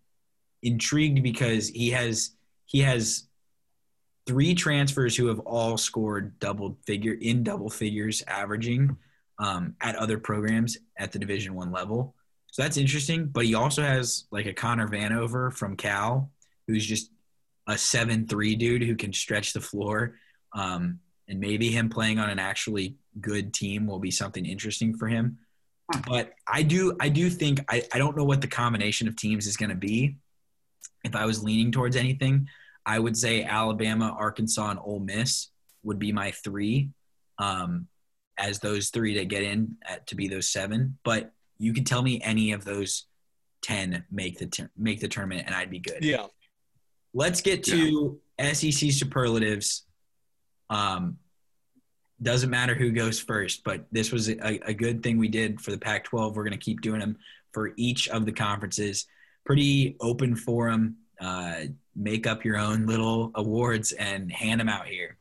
[0.64, 2.32] intrigued because he has
[2.66, 3.28] he has
[4.26, 8.96] three transfers who have all scored double figure in double figures averaging
[9.40, 12.14] um, at other programs at the division one level
[12.52, 16.30] so that's interesting but he also has like a connor vanover from cal
[16.68, 17.10] who's just
[17.68, 20.16] a 7-3 dude who can stretch the floor
[20.54, 21.00] um,
[21.32, 25.38] and maybe him playing on an actually good team will be something interesting for him
[26.06, 29.48] but i do i do think i, I don't know what the combination of teams
[29.48, 30.18] is going to be
[31.04, 32.48] if i was leaning towards anything
[32.86, 35.50] I would say Alabama, Arkansas, and Ole Miss
[35.84, 36.90] would be my three,
[37.38, 37.88] um,
[38.38, 40.98] as those three to get in at, to be those seven.
[41.04, 43.06] But you could tell me any of those
[43.62, 46.04] ten make the tur- make the tournament, and I'd be good.
[46.04, 46.26] Yeah.
[47.14, 49.84] Let's get to SEC superlatives.
[50.70, 51.18] Um,
[52.22, 55.72] doesn't matter who goes first, but this was a, a good thing we did for
[55.72, 56.34] the Pac-12.
[56.34, 57.18] We're going to keep doing them
[57.52, 59.08] for each of the conferences.
[59.46, 60.98] Pretty open forum.
[61.20, 61.62] Uh,
[61.96, 65.18] make up your own little awards and hand them out here.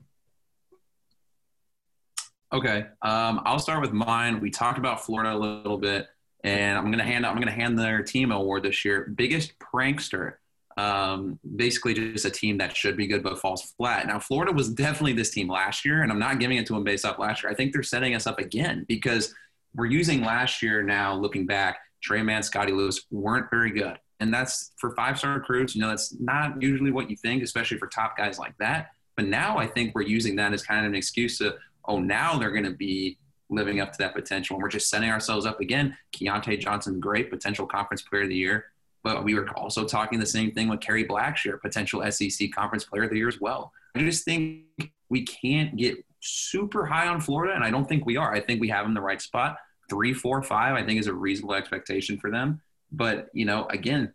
[2.53, 4.41] Okay, um, I'll start with mine.
[4.41, 6.09] We talked about Florida a little bit,
[6.43, 7.33] and I'm gonna hand out.
[7.33, 9.13] I'm gonna hand their team award this year.
[9.15, 10.35] Biggest prankster,
[10.77, 14.07] um, basically just a team that should be good but falls flat.
[14.07, 16.85] Now Florida was definitely this team last year, and I'm not giving it to them
[16.85, 17.51] based off last year.
[17.51, 19.35] I think they're setting us up again because
[19.75, 21.15] we're using last year now.
[21.15, 25.75] Looking back, Tre Mann, Scottie Lewis weren't very good, and that's for five star recruits.
[25.75, 28.91] You know, that's not usually what you think, especially for top guys like that.
[29.17, 31.57] But now I think we're using that as kind of an excuse to
[31.87, 34.57] oh, now they're going to be living up to that potential.
[34.57, 35.97] And we're just setting ourselves up again.
[36.13, 38.67] Keyontae Johnson, great potential conference player of the year.
[39.03, 43.05] But we were also talking the same thing with Kerry Blackshear, potential SEC conference player
[43.05, 43.73] of the year as well.
[43.95, 44.65] I just think
[45.09, 48.33] we can't get super high on Florida, and I don't think we are.
[48.33, 49.57] I think we have them in the right spot.
[49.89, 52.61] Three, four, five, I think is a reasonable expectation for them.
[52.93, 54.13] But, you know, again,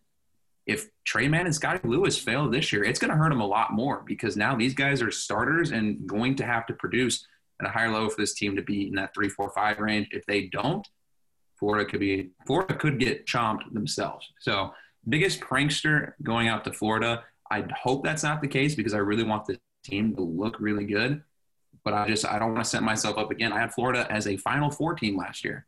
[0.65, 3.45] if Tre Mann and Scottie Lewis fail this year, it's going to hurt them a
[3.45, 7.25] lot more because now these guys are starters and going to have to produce
[7.61, 10.07] at a higher level for this team to be in that three, four, five range.
[10.11, 10.87] If they don't,
[11.57, 14.31] Florida could be Florida could get chomped themselves.
[14.39, 14.73] So
[15.07, 17.23] biggest prankster going out to Florida.
[17.51, 20.85] I hope that's not the case because I really want the team to look really
[20.85, 21.21] good.
[21.83, 23.53] But I just I don't want to set myself up again.
[23.53, 25.67] I had Florida as a Final Four team last year.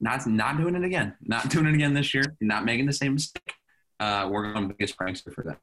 [0.00, 1.14] Not not doing it again.
[1.22, 2.24] Not doing it again this year.
[2.40, 3.54] Not making the same mistake.
[4.00, 5.56] Uh, we're going to biggest prankster for them.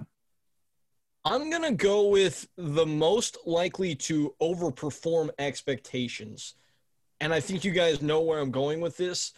[1.26, 6.56] I'm going to go with the most likely to overperform expectations.
[7.22, 9.34] And I think you guys know where I'm going with this.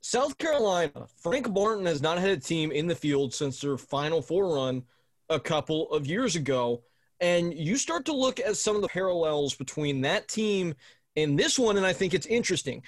[0.00, 4.22] South Carolina, Frank Martin has not had a team in the field since their Final
[4.22, 4.84] Four run
[5.28, 6.82] a couple of years ago.
[7.20, 10.74] And you start to look at some of the parallels between that team
[11.16, 12.82] and this one, and I think it's interesting.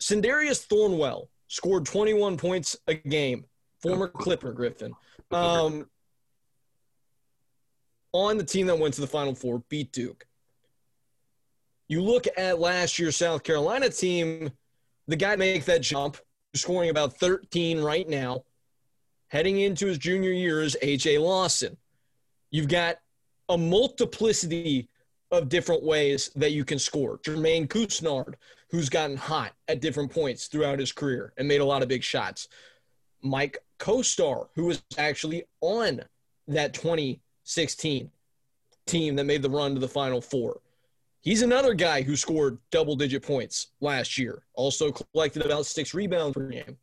[0.00, 3.44] Sindarius Thornwell scored 21 points a game,
[3.80, 4.94] former Clipper Griffin.
[5.30, 5.88] Um,
[8.12, 10.26] on the team that went to the Final Four, beat Duke.
[11.88, 14.50] You look at last year's South Carolina team,
[15.06, 16.18] the guy make that jump,
[16.54, 18.44] scoring about 13 right now,
[19.28, 21.16] heading into his junior year is A.J.
[21.18, 21.78] Lawson.
[22.50, 22.98] You've got
[23.48, 24.88] a multiplicity
[25.30, 27.18] of different ways that you can score.
[27.18, 28.34] Jermaine Couisnard,
[28.70, 32.02] who's gotten hot at different points throughout his career and made a lot of big
[32.02, 32.48] shots.
[33.24, 36.02] Maik Kotsar, who was actually on
[36.48, 38.10] that 2016
[38.86, 40.60] team that made the run to the Final Four.
[41.20, 46.34] He's another guy who scored double digit points last year, also collected about six rebounds
[46.34, 46.76] per game.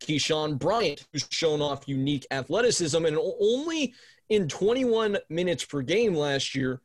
[0.00, 3.94] Keyshawn Bryant, who's shown off unique athleticism and only
[4.30, 6.80] in 21 minutes per game last year,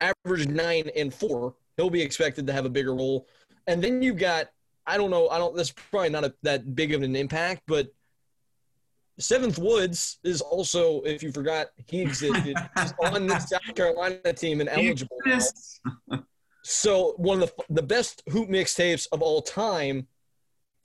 [0.00, 1.54] averaged nine and four.
[1.76, 3.26] He'll be expected to have a bigger role.
[3.66, 4.50] And then you've got,
[4.86, 7.88] I don't know, I don't, that's probably not a, that big of an impact, but
[9.18, 12.56] Seventh Woods is also, if you forgot, he existed.
[13.04, 15.18] On the South Carolina team and eligible.
[16.64, 20.06] So one of the the best hoop mixtapes of all time,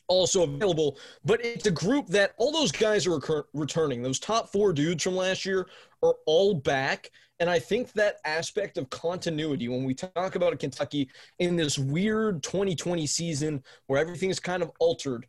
[0.08, 1.00] also available.
[1.24, 4.02] But it's a group that all those guys are recur- returning.
[4.04, 5.68] Those top four dudes from last year
[6.04, 10.58] are all back, and I think that aspect of continuity when we talk about a
[10.58, 15.26] Kentucky in this weird 2020 season where everything is kind of altered.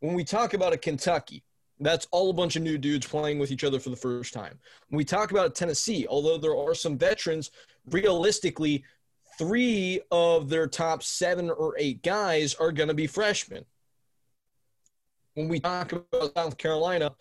[0.00, 1.44] When we talk about a Kentucky,
[1.80, 4.58] that's all a bunch of new dudes playing with each other for the first time.
[4.88, 7.50] When we talk about Tennessee, although there are some veterans,
[7.90, 8.84] realistically,
[9.38, 13.64] three of their top seven or eight guys are going to be freshmen.
[15.34, 17.12] When we talk about South Carolina,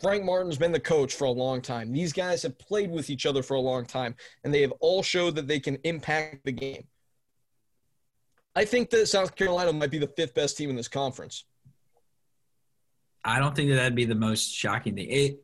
[0.00, 1.92] Frank Martin's been the coach for a long time.
[1.92, 5.02] These guys have played with each other for a long time, and they have all
[5.02, 6.84] showed that they can impact the game.
[8.54, 11.44] I think that South Carolina might be the fifth best team in this conference.
[13.24, 15.08] I don't think that that'd be the most shocking thing.
[15.10, 15.42] It,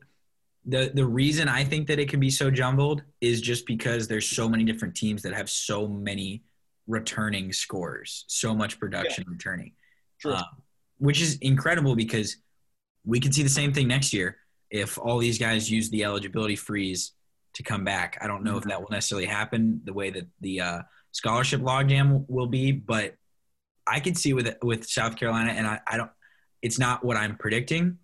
[0.65, 4.27] the the reason I think that it can be so jumbled is just because there's
[4.27, 6.43] so many different teams that have so many
[6.87, 9.73] returning scores, so much production returning,
[10.19, 10.33] True.
[10.33, 10.45] um,
[10.97, 12.37] which is incredible because
[13.05, 14.37] we can see the same thing next year
[14.69, 17.13] if all these guys use the eligibility freeze
[17.53, 18.17] to come back.
[18.21, 22.25] I don't know if that will necessarily happen the way that the uh, scholarship logjam
[22.27, 23.15] will be, but
[23.85, 26.11] I could see with with South Carolina, and I, I don't.
[26.61, 27.97] It's not what I'm predicting,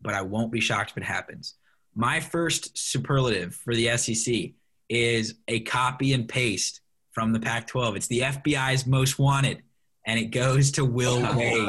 [0.00, 1.54] but I won't be shocked if it happens.
[1.94, 4.52] My first superlative for the SEC
[4.88, 6.80] is a copy and paste
[7.12, 7.96] from the Pac-12.
[7.96, 9.62] It's the FBI's most wanted,
[10.06, 11.68] and it goes to Will Wade.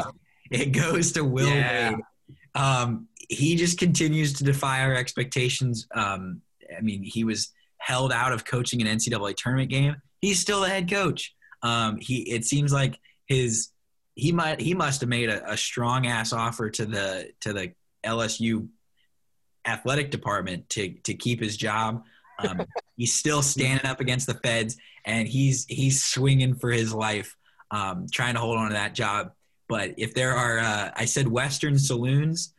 [0.52, 1.92] It goes to Will Yeah.
[1.92, 2.00] Wade.
[2.56, 5.88] Um, he just continues to defy our expectations.
[5.94, 6.42] Um,
[6.76, 9.96] I mean, he was held out of coaching an NCAA tournament game.
[10.22, 11.34] He's still the head coach.
[11.62, 13.70] Um, he it seems like his
[14.15, 17.74] he might he must have made a, a strong ass offer to the to the
[18.06, 18.67] LSU
[19.65, 22.04] athletic department to to keep his job.
[22.39, 22.65] Um,
[22.98, 27.36] he's still standing up against the feds, and he's he's swinging for his life,
[27.72, 29.32] um, trying to hold on to that job.
[29.67, 32.54] But if there are, uh, I said Western saloons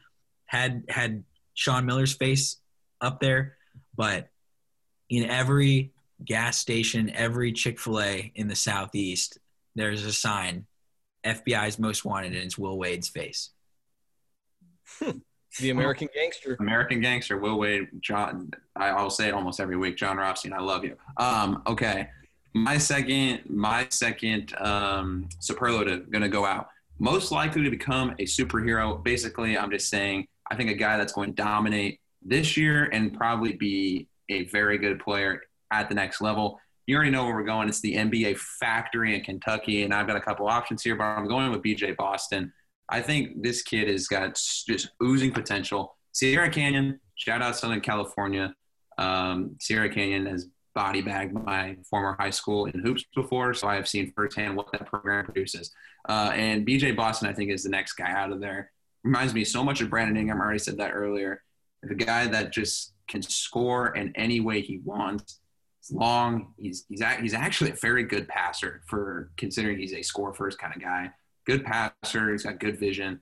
[0.47, 2.59] had had Sean Miller's face
[3.01, 3.57] up there,
[3.97, 4.29] but
[5.09, 5.93] in every
[6.25, 9.39] gas station, every Chick Fil A in the Southeast,
[9.75, 10.67] there's a sign,
[11.25, 13.51] FBI's most wanted, and it's Will Wade's face.
[15.59, 16.57] The American gangster.
[16.61, 18.53] American Gangster, Will Wade, John.
[18.77, 19.97] I, I'll say it almost every week.
[19.97, 20.97] Jon Rothstein, I love you.
[21.17, 22.09] Um, okay,
[22.55, 26.69] my second, my second um, superlative going to go out.
[26.99, 29.03] Most likely to become a superhero.
[29.03, 30.27] Basically, I'm just saying.
[30.53, 34.79] I think a guy that's going to dominate this year and probably be a very
[34.79, 36.61] good player at the next level.
[36.87, 37.69] You already know where we're going.
[37.69, 41.29] It's the NBA factory in Kentucky, and I've got a couple options here, but I'm
[41.29, 42.53] going with BJ Boston.
[42.89, 45.97] I think this kid has got just oozing potential.
[46.13, 48.55] Sierra Canyon, shout out Southern California.
[48.99, 53.75] Um, Sierra Canyon has body bagged my former high school in hoops before, so I
[53.75, 55.73] have seen firsthand what that program produces.
[56.09, 58.71] Uh, and BJ Boston, I think, is the next guy out of there.
[59.05, 60.41] Reminds me so much of Brandon Ingram.
[60.41, 61.43] I already said that earlier.
[61.83, 65.41] The guy that just can score in any way he wants.
[65.81, 66.55] He's long.
[66.59, 70.59] He's he's a- he's actually a very good passer for considering he's a score first
[70.59, 71.11] kind of guy.
[71.47, 72.31] Good passer.
[72.33, 73.21] He's got good vision.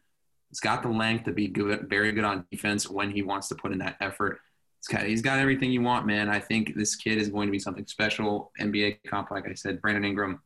[0.50, 3.54] He's got the length to be good, very good on defense when he wants to
[3.54, 4.40] put in that effort.
[4.80, 6.28] He's got, he's got everything you want, man.
[6.28, 8.52] I think this kid is going to be something special.
[8.60, 10.40] NBA comp, like I said, Brandon Ingram,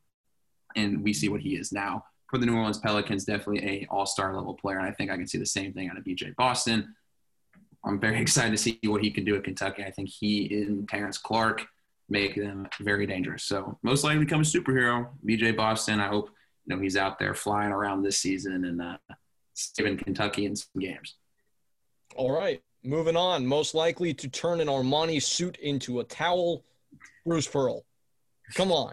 [0.75, 2.05] and we see what he is now.
[2.29, 5.27] For the New Orleans Pelicans, definitely a all-star level player, and I think I can
[5.27, 6.95] see the same thing out of BJ Boston.
[7.85, 9.85] I'm very excited to see what he can do at Kentucky.
[9.85, 11.67] I think he and Terrence Clarke
[12.13, 13.43] make them very dangerous.
[13.45, 15.09] So most likely become a superhero.
[15.27, 15.99] BJ Boston.
[15.99, 16.31] I hope
[16.67, 18.99] you know he's out there flying around this season and uh,
[19.55, 21.17] saving Kentucky in some games.
[22.15, 23.47] All right, moving on.
[23.47, 26.63] Most likely to turn an Armani suit into a towel,
[27.27, 27.85] Bruce Pearl.
[28.55, 28.93] Come on.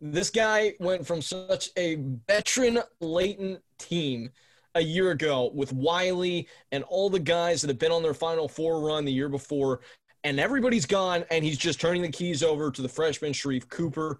[0.00, 1.94] This guy went from such a
[2.28, 4.30] veteran latent team
[4.74, 8.46] a year ago with Wiley and all the guys that have been on their Final
[8.46, 9.80] Four run the year before,
[10.26, 14.18] and everybody's gone, and he's just turning the keys over to the freshman Sharife Cooper.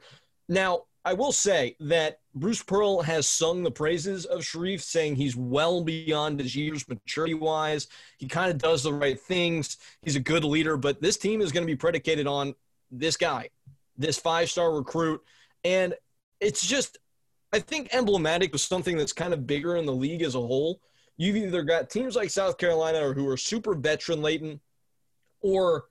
[0.49, 5.35] Now, I will say that Bruce Pearl has sung the praises of Sharife, saying he's
[5.35, 7.88] well beyond his years maturity wise.
[8.19, 9.79] He kind of does the right things.
[10.03, 12.55] He's a good leader, but this team is going to be predicated on
[12.92, 13.51] this guy,
[13.99, 15.21] this five star recruit.
[15.64, 15.92] And
[16.38, 16.99] it's just,
[17.53, 20.81] I think, emblematic of something that's kind of bigger in the league as a whole.
[21.16, 24.61] You've either got teams like South Carolina or who are super veteran laden,
[25.40, 25.87] or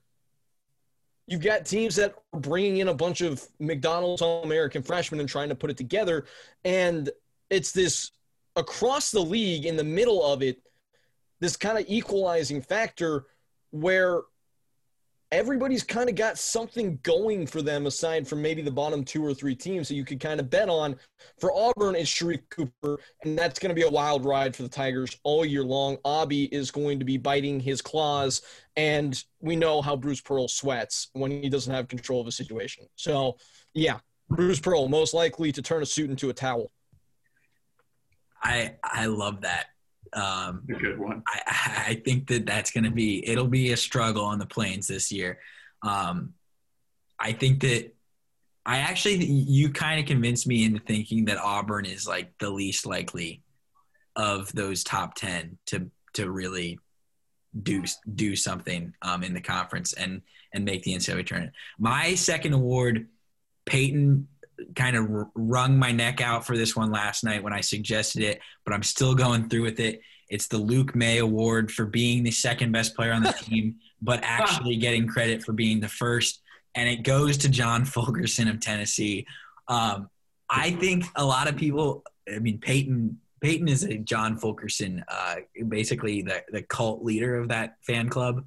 [1.26, 5.28] you've got teams that are bringing in a bunch of McDonald's All American freshmen and
[5.28, 6.26] trying to put it together.
[6.64, 7.10] And
[7.50, 8.12] it's this
[8.54, 10.58] across the league in the middle of it,
[11.40, 13.26] this kind of equalizing factor
[13.70, 14.22] where
[15.32, 19.34] everybody's kind of got something going for them aside from maybe the bottom two or
[19.34, 20.96] three teams that you could kind of bet on.
[21.38, 24.68] For Auburn, it's Sharife Cooper, and that's going to be a wild ride for the
[24.68, 25.96] Tigers all year long.
[26.04, 28.42] Aubie is going to be biting his claws,
[28.76, 32.86] and we know how Bruce Pearl sweats when he doesn't have control of a situation.
[32.94, 33.36] So,
[33.74, 33.98] yeah,
[34.28, 36.70] Bruce Pearl most likely to turn a suit into a towel.
[38.42, 39.66] I I love that.
[40.16, 41.22] Um, A good one.
[41.28, 44.86] I, I think that that's going to be it'll be a struggle on the plains
[44.86, 45.38] this year.
[45.82, 46.32] Um,
[47.20, 47.94] I think that
[48.64, 52.86] I actually you kind of convinced me into thinking that Auburn is like the least
[52.86, 53.42] likely
[54.16, 56.78] of those top ten to to really
[57.62, 61.54] do do something um, in the conference and and make the NCAA tournament.
[61.78, 63.08] My second award,
[63.66, 64.28] Peyton
[64.74, 68.40] kind of wrung my neck out for this one last night when I suggested it,
[68.64, 70.00] but I'm still going through with it.
[70.28, 74.20] It's the Luke Maye Award for being the second best player on the team, but
[74.22, 76.40] actually getting credit for being the first.
[76.74, 79.26] And it goes to John Fulkerson of Tennessee.
[79.68, 80.10] Um,
[80.48, 85.36] I think a lot of people, I mean, Peyton Peyton is a John Fulkerson, uh,
[85.68, 88.44] basically the, the cult leader of that fan club.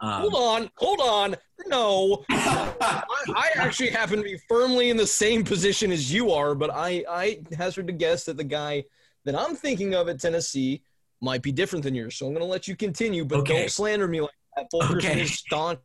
[0.00, 1.36] Um, Hold on, hold on.
[1.66, 3.02] No, I,
[3.34, 7.04] I actually happen to be firmly in the same position as you are, but I,
[7.08, 8.84] I hazard to guess that the guy
[9.24, 10.82] that I'm thinking of at Tennessee
[11.20, 12.16] might be different than yours.
[12.16, 13.60] So I'm going to let you continue, but Okay.
[13.60, 14.66] don't slander me like that.
[14.70, 15.20] Fulkerson Okay.
[15.22, 15.78] is staunch.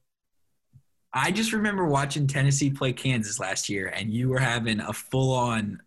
[1.13, 5.82] I just remember watching Tennessee play Kansas last year, and you were having a full-on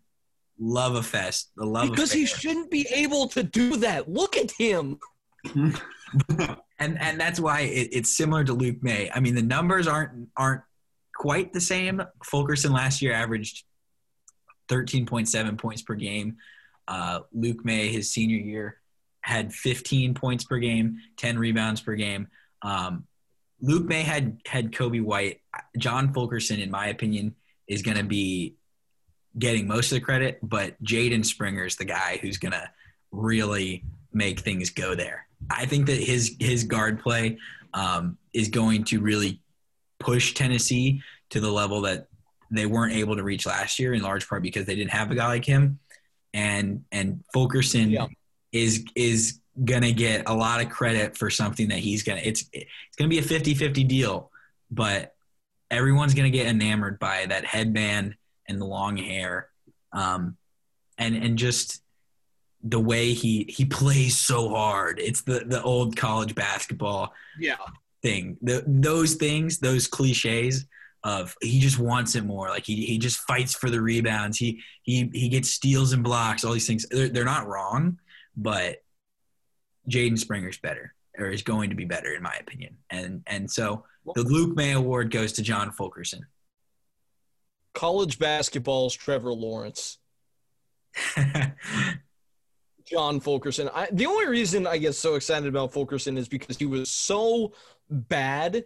[0.59, 1.51] love a fest.
[1.55, 4.09] The love Because he shouldn't be able to do that.
[4.09, 4.99] Look at him.
[6.79, 9.11] and and that's why it, it's similar to Luke Maye.
[9.13, 10.61] I mean, the numbers aren't aren't
[11.15, 12.01] quite the same.
[12.23, 13.65] Fulkerson last year averaged
[14.69, 16.37] 13.7 points per game.
[16.87, 18.77] Uh, Luke Maye, his senior year,
[19.21, 22.27] had 15 points per game, 10 rebounds per game.
[22.61, 23.05] Um,
[23.61, 25.41] Luke Maye had had Coby White.
[25.77, 27.35] John Fulkerson, in my opinion,
[27.67, 28.55] is going to be
[29.37, 32.69] getting most of the credit, but Jaden Springer is the guy who's going to
[33.11, 35.27] really make things go there.
[35.49, 37.37] I think that his his guard play
[37.73, 39.41] um, is going to really
[39.99, 42.07] push Tennessee to the level that
[42.51, 45.15] they weren't able to reach last year, in large part because they didn't have a
[45.15, 45.79] guy like him.
[46.33, 48.07] And and Fulkerson Yeah.
[48.51, 52.95] is is gonna get a lot of credit for something that he's gonna it's it's
[52.97, 54.31] gonna be a 50-50 deal,
[54.71, 55.13] but
[55.69, 58.15] everyone's gonna get enamored by that headband
[58.47, 59.49] and the long hair.
[59.91, 60.37] Um,
[60.97, 61.81] and and just
[62.63, 64.99] the way he he plays so hard.
[64.99, 67.55] It's the the old college basketball Yeah.
[68.01, 68.37] thing.
[68.41, 70.65] The, those things, those cliches
[71.03, 72.49] of he just wants it more.
[72.49, 74.37] Like he he just fights for the rebounds.
[74.37, 76.43] He he he gets steals and blocks.
[76.43, 76.85] All these things.
[76.89, 77.99] They're, they're not wrong,
[78.35, 78.77] but
[79.89, 82.77] Jaden Springer's better, or is going to be better in my opinion.
[82.89, 83.85] And and so
[84.15, 86.25] the Luke Maye Award goes to John Fulkerson.
[87.73, 89.99] College basketball's Trevor Lawrence.
[92.89, 93.69] John Fulkerson.
[93.73, 97.53] I, the only reason I get so excited about Fulkerson is because he was so
[97.89, 98.65] bad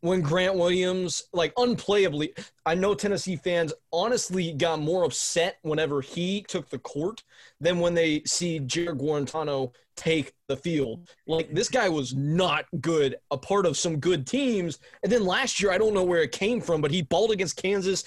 [0.00, 2.30] when Grant Williams, like unplayably,
[2.64, 7.24] I know Tennessee fans honestly got more upset whenever he took the court
[7.60, 11.08] than when they see Jarrett Guarantano take the field.
[11.26, 14.78] Like this guy was not good, a part of some good teams.
[15.02, 17.56] And then last year, I don't know where it came from, but he balled against
[17.56, 18.04] Kansas,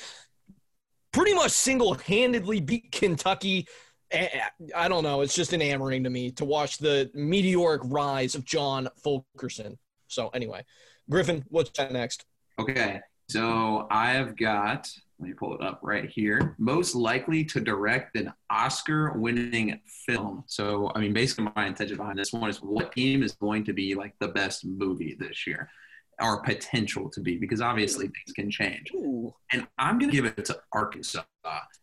[1.12, 3.68] pretty much single handedly beat Kentucky.
[4.76, 5.22] I don't know.
[5.22, 9.78] It's just enamoring to me to watch the meteoric rise of John Fulkerson.
[10.08, 10.66] So anyway,
[11.10, 12.26] Griffin, what's that next?
[12.60, 13.00] Okay,
[13.30, 14.90] so I have got,
[15.20, 16.56] let me pull it up right here.
[16.60, 20.44] Most likely to direct an Oscar winning film.
[20.48, 23.74] So, I mean, basically, my intention behind this one is what team is going to
[23.74, 25.70] be like the best movie this year
[26.22, 28.92] or potential to be, because obviously things can change.
[28.94, 31.24] Ooh, And I'm going to give it to Arkansas.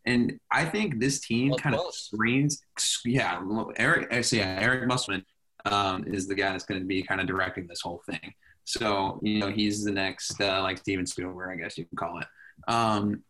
[0.07, 2.62] And I think this team kind of screens,
[3.05, 3.43] yeah,
[3.76, 5.24] Eric, so yeah, Eric Musselman
[5.64, 8.32] um, is the guy that's going to be kind of directing this whole thing.
[8.64, 12.18] So, you know, he's the next, uh, like Steven Spielberg, I guess you can call
[12.18, 12.26] it.
[12.68, 13.22] Um,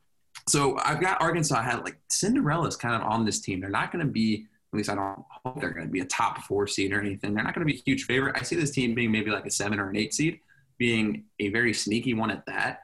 [0.48, 3.60] so I've got Arkansas had like Cinderella's kind of on this team.
[3.60, 6.06] They're not going to be, at least I don't hope they're going to be a
[6.06, 7.34] top four seed or anything.
[7.34, 8.36] They're not going to be a huge favorite.
[8.38, 10.40] I see this team being maybe like a seven or an eight seed,
[10.78, 12.80] being a very sneaky one at that.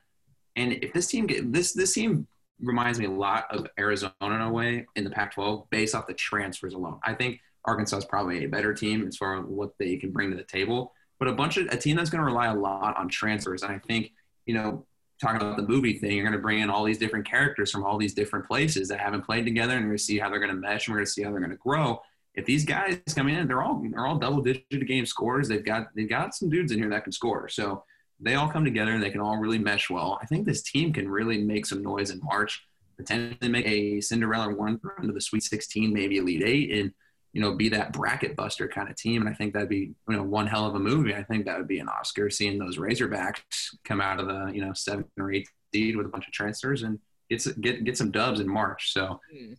[0.56, 2.26] And if this team get this, this team
[2.60, 6.14] reminds me a lot of Arizona in a way in the Pac-12 based off the
[6.14, 7.00] transfers alone.
[7.02, 10.30] I think Arkansas is probably a better team as far as what they can bring
[10.30, 12.96] to the table but a bunch of a team that's going to rely a lot
[12.96, 13.62] on transfers.
[13.62, 14.12] And I think,
[14.46, 14.84] you know,
[15.20, 17.84] talking about the movie thing, you're going to bring in all these different characters from
[17.84, 20.40] all these different places that haven't played together, and we're going to see how they're
[20.40, 22.00] going to mesh, and we're going to see how they're going to grow.
[22.34, 25.48] If these guys come in, they're all they're all double digit game scorers.
[25.48, 27.48] They've got they've got some dudes in here that can score.
[27.48, 27.84] So
[28.20, 30.18] they all come together and they can all really mesh well.
[30.22, 32.66] I think this team can really make some noise in March,
[32.96, 36.92] potentially make a Cinderella run to the Sweet 16, maybe Elite Eight, and
[37.34, 39.20] you know, be that bracket buster kind of team.
[39.20, 41.14] And I think that'd be, you know, one hell of a movie.
[41.14, 43.40] I think that would be an Oscar seeing those Razorbacks
[43.84, 46.84] come out of the, you know, seven or eight seed with a bunch of transfers
[46.84, 48.92] and get, get, get some dubs in March.
[48.92, 49.54] So Hmm.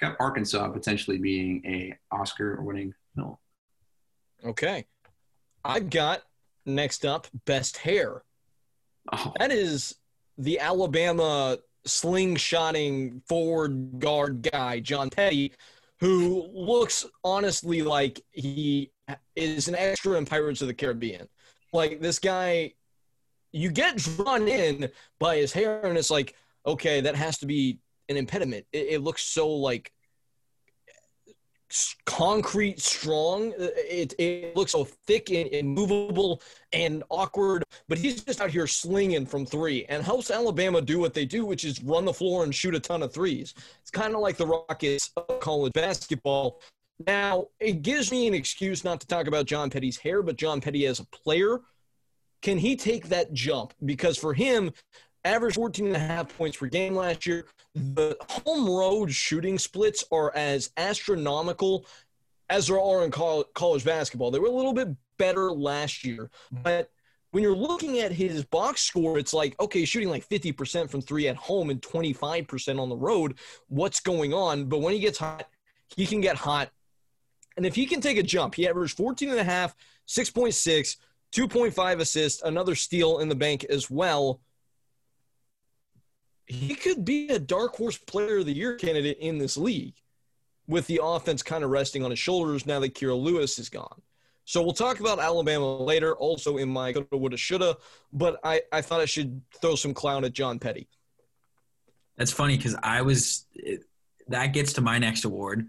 [0.00, 3.36] Got Arkansas potentially being a Oscar winning film.
[4.44, 4.86] okay.
[5.64, 6.22] I've got
[6.64, 8.22] next up best hair.
[9.12, 9.96] Oh, That is
[10.38, 15.52] the Alabama slingshotting forward guard guy, John Petty,
[16.00, 18.90] who looks honestly like he
[19.34, 21.28] is an extra in Pirates of the Caribbean.
[21.72, 22.74] like this guy,
[23.52, 26.34] you get drawn in by his hair, and it's like,
[26.66, 27.78] okay, that has to be
[28.08, 28.66] an impediment.
[28.72, 29.92] It, it looks so like
[32.04, 33.52] concrete strong.
[33.58, 36.40] It, it looks so thick and, and movable
[36.72, 41.14] and awkward, but he's just out here slinging from three and helps Alabama do what
[41.14, 43.54] they do, which is run the floor and shoot a ton of threes.
[43.80, 46.60] It's kind of like the Rockets of college basketball.
[47.06, 50.60] Now, it gives me an excuse not to talk about John Petty's hair, but John
[50.60, 51.60] Petty as a player,
[52.42, 53.74] can he take that jump?
[53.84, 54.72] Because for him,
[55.24, 57.46] average 14 and a half points per game last year.
[57.76, 61.86] The home road shooting splits are as astronomical
[62.48, 64.30] as there are in college basketball.
[64.30, 66.90] They were a little bit better last year, but
[67.32, 71.28] when you're looking at his box score, it's like, okay, shooting like 50% from three
[71.28, 73.38] at home and 25% on the road.
[73.68, 74.70] What's going on?
[74.70, 75.46] But when he gets hot,
[75.94, 76.70] he can get hot.
[77.58, 79.76] And if he can take a jump, he averaged 14 and a half,
[80.08, 80.96] 6.6,
[81.32, 84.40] 2.5 assists, another steal in the bank as well
[86.46, 89.94] he could be a dark horse player of the year candidate in this league
[90.68, 94.00] with the offense kind of resting on his shoulders now that Kira Lewis is gone.
[94.44, 97.76] So we'll talk about Alabama later, also in my coulda, woulda, shoulda,
[98.12, 100.88] but I, I thought I should throw some clown at John Petty.
[102.16, 103.46] That's funny because I was
[104.28, 105.68] that gets to my next award,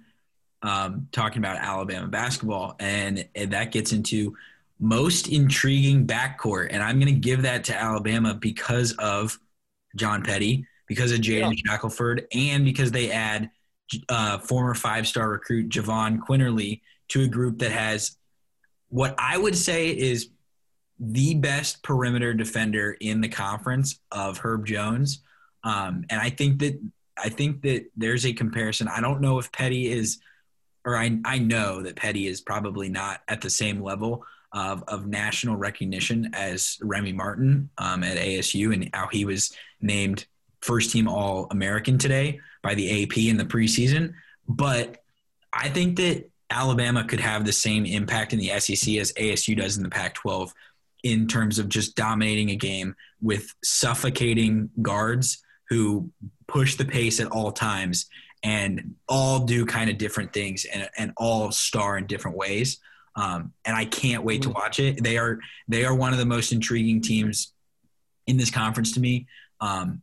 [0.62, 4.36] um, talking about Alabama basketball, and, and that gets into
[4.80, 9.40] most intriguing backcourt, and I'm going to give that to Alabama because of
[9.96, 13.50] John Petty, because of Jaden Shackelford, and because they add
[14.10, 18.18] uh, former five-star recruit Jahvon Quinerly to a group that has
[18.90, 20.30] what I would say is
[21.00, 25.22] the best perimeter defender in the conference of Herb Jones.
[25.64, 26.80] Um, and I think that
[27.18, 28.88] I think that there's a comparison.
[28.88, 30.20] I don't know if Petty is,
[30.86, 34.24] or I I know that Petty is probably not at the same level
[34.54, 39.52] of of national recognition as Remy Martin um, at ASU, and how he was
[39.82, 40.26] named
[40.62, 44.14] first team All American today by the AP in the preseason.
[44.48, 44.98] But
[45.54, 49.78] I think that Alabama could have the same impact in the SEC as ASU does
[49.78, 50.54] in the Pac 12
[51.04, 56.10] in terms of just dominating a game with suffocating guards who
[56.48, 58.08] push the pace at all times
[58.44, 62.80] and all do kind of different things and, and all star in different ways.
[63.16, 65.04] Um, and I can't wait to watch it.
[65.04, 67.54] They are they are one of the most intriguing teams
[68.28, 69.26] in this conference to me.
[69.62, 70.02] Um,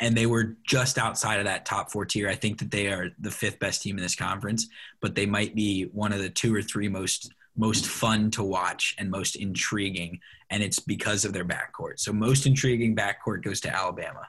[0.00, 2.28] and they were just outside of that top four tier.
[2.28, 4.66] I think that they are the fifth best team in this conference,
[5.00, 8.94] but they might be one of the two or three most most fun to watch
[8.98, 10.18] and most intriguing,
[10.50, 11.98] and it's because of their backcourt.
[11.98, 14.26] So most intriguing backcourt goes to Alabama.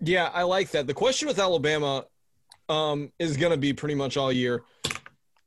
[0.00, 0.86] Yeah, I like that.
[0.86, 2.04] The question with Alabama
[2.68, 4.62] um, is going to be pretty much all year.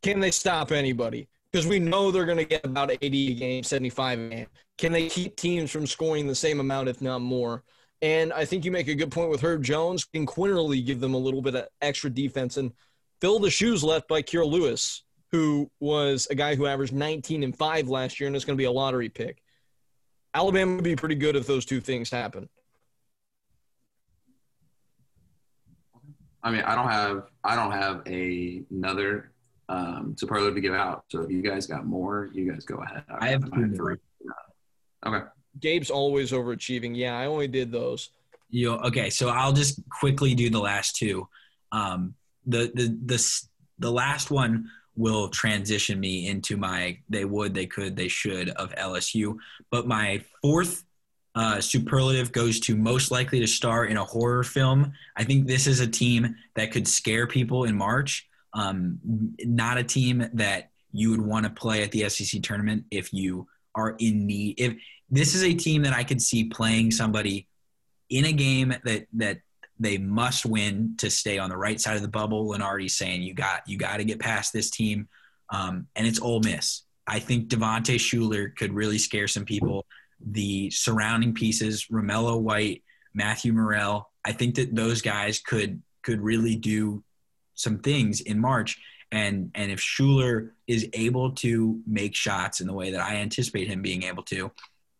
[0.02, 1.28] Can they stop anybody?
[1.52, 4.48] Because we know they're going to get about 80 a game, 75 a game.
[4.78, 7.64] Can they keep teams from scoring the same amount, if not more?
[8.02, 10.06] And I think you make a good point with Herb Jones.
[10.06, 12.72] Can Quinerly give them a little bit of extra defense and
[13.22, 17.58] fill the shoes left by Kira Lewis, who was a guy who averaged 19 and
[17.58, 19.42] 5 last year and is going to be a lottery pick?
[20.34, 22.48] Alabama would be pretty good if those two things happen.
[26.44, 29.32] I mean, I don't have I don't have a, another
[29.70, 31.04] um, superlative to give out.
[31.10, 33.04] So if you guys got more, you guys go ahead.
[33.10, 34.00] I have two more.
[35.06, 35.26] Okay.
[35.60, 36.96] Gabe's always overachieving.
[36.96, 38.10] Yeah, I only did those.
[38.50, 39.10] You okay?
[39.10, 41.28] So I'll just quickly do the last two.
[41.72, 42.14] Um,
[42.46, 43.42] the the the
[43.80, 48.74] the last one will transition me into my they would they could they should of
[48.76, 49.38] LSU.
[49.70, 50.84] But my fourth
[51.36, 54.92] uh, superlative goes to most likely to star in a horror film.
[55.16, 58.28] I think this is a team that could scare people in March.
[58.58, 59.00] Um,
[59.40, 63.48] not a team that you would want to play at the SEC tournament if you
[63.76, 64.60] are in need.
[64.60, 64.76] If
[65.10, 67.48] this is a team that I could see playing somebody
[68.10, 69.38] in a game that that
[69.80, 72.50] they must win to stay on the right side of the bubble.
[72.50, 75.08] Lunardi's saying you got you got to get past this team,
[75.52, 76.84] um, and it's Ole Miss.
[77.06, 79.86] I think Devontae Shuler could really scare some people.
[80.20, 82.84] The surrounding pieces, Romello White,
[83.14, 87.04] Matthew Murrell, I think that those guys could could really do
[87.58, 88.80] some things in March.
[89.12, 93.68] And and if Shuler is able to make shots in the way that I anticipate
[93.68, 94.52] him being able to,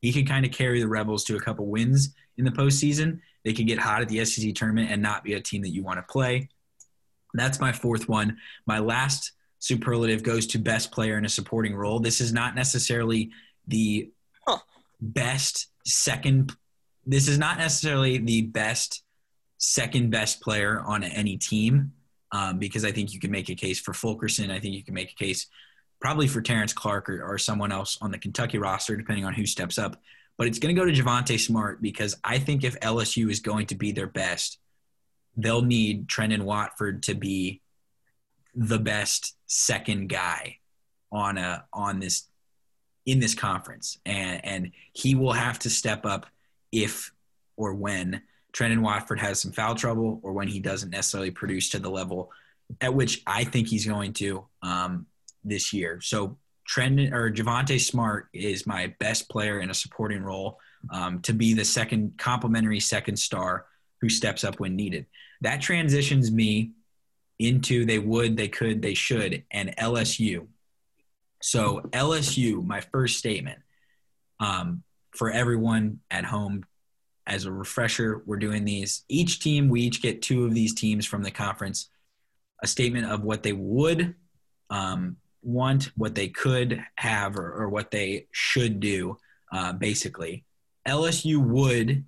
[0.02, 3.20] he can kind of carry the Rebels to a couple wins in the postseason.
[3.44, 5.84] They can get hot at the SEC tournament and not be a team that you
[5.84, 6.50] want to play.
[7.34, 8.38] That's my fourth one.
[8.66, 12.00] My last superlative goes to best player in a supporting role.
[12.00, 13.32] This is not necessarily
[13.68, 14.10] the
[14.48, 14.60] Huh.
[15.02, 16.56] best second.
[17.06, 19.04] This is not necessarily the best
[19.58, 21.92] second best player on any team
[22.32, 24.52] um, because I think you can make a case for Fulkerson.
[24.52, 25.48] I think you can make a case
[26.00, 29.46] probably for Terrence Clarke or, or someone else on the Kentucky roster, depending on who
[29.46, 30.02] steps up.
[30.38, 33.68] But it's going to go to Javonte Smart because I think if LSU is going
[33.68, 34.60] to be their best,
[35.36, 37.62] they'll need Trendon Watford to be
[38.54, 40.58] the best second guy
[41.12, 42.28] on a on this
[43.06, 46.28] in this conference, and and he will have to step up
[46.72, 47.12] if
[47.56, 48.22] or when
[48.54, 52.32] Trendon Watford has some foul trouble or when he doesn't necessarily produce to the level
[52.82, 55.06] at which I think he's going to um,
[55.44, 56.02] this year.
[56.02, 56.38] So
[56.70, 60.60] Trendon or Javonte Smart is my best player in a supporting role
[60.92, 63.66] um, to be the second complimentary second star
[64.02, 65.06] who steps up when needed.
[65.42, 66.72] That transitions me
[67.40, 70.48] into they would, they could, they should, and LSU.
[71.42, 73.60] So LSU, my first statement
[74.40, 74.84] um,
[75.16, 76.64] for everyone at home.
[77.28, 79.04] As a refresher, we're doing these.
[79.10, 81.90] Each team, we each get two of these teams from the conference.
[82.64, 84.16] A statement of what they would
[84.70, 89.18] um, want, what they could have, or, or what they should do.
[89.52, 90.46] Uh, basically,
[90.88, 92.06] LSU would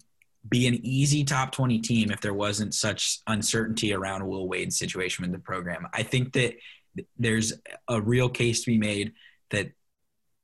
[0.47, 5.23] be an easy top 20 team if there wasn't such uncertainty around Will Wade's situation
[5.23, 5.85] with the program.
[5.93, 6.55] I think that
[7.17, 7.53] there's
[7.87, 9.13] a real case to be made
[9.51, 9.71] that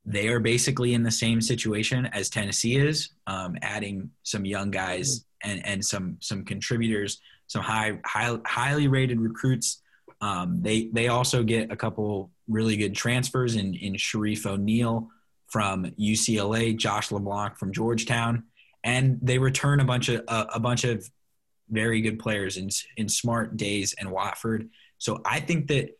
[0.06, 5.26] they are basically in the same situation as Tennessee is, um, adding some young guys
[5.44, 9.82] and, and some some contributors, some high, high highly rated recruits.
[10.22, 15.10] Um, they they also get a couple really good transfers in in Shareef O'Neal
[15.48, 18.44] from UCLA, Josh LeBlanc from Georgetown,
[18.84, 21.10] and they return a bunch of a, a bunch of
[21.70, 24.70] very good players in in Smart Days and Watford.
[25.00, 25.98] So I think that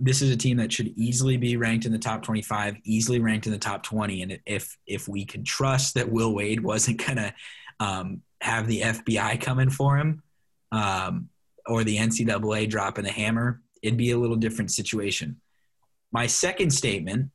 [0.00, 3.46] this is a team that should easily be ranked in the top 25, easily ranked
[3.46, 4.22] in the top 20.
[4.22, 7.34] And if if we could trust that Will Wade wasn't gonna
[7.78, 10.22] um, have the FBI coming for him
[10.72, 11.28] um,
[11.66, 15.40] or the NCAA dropping the hammer, it'd be a little different situation.
[16.12, 17.30] My second statement,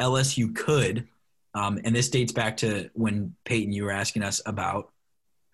[0.00, 1.06] LSU could,
[1.54, 4.90] um, and this dates back to when Peyton you were asking us about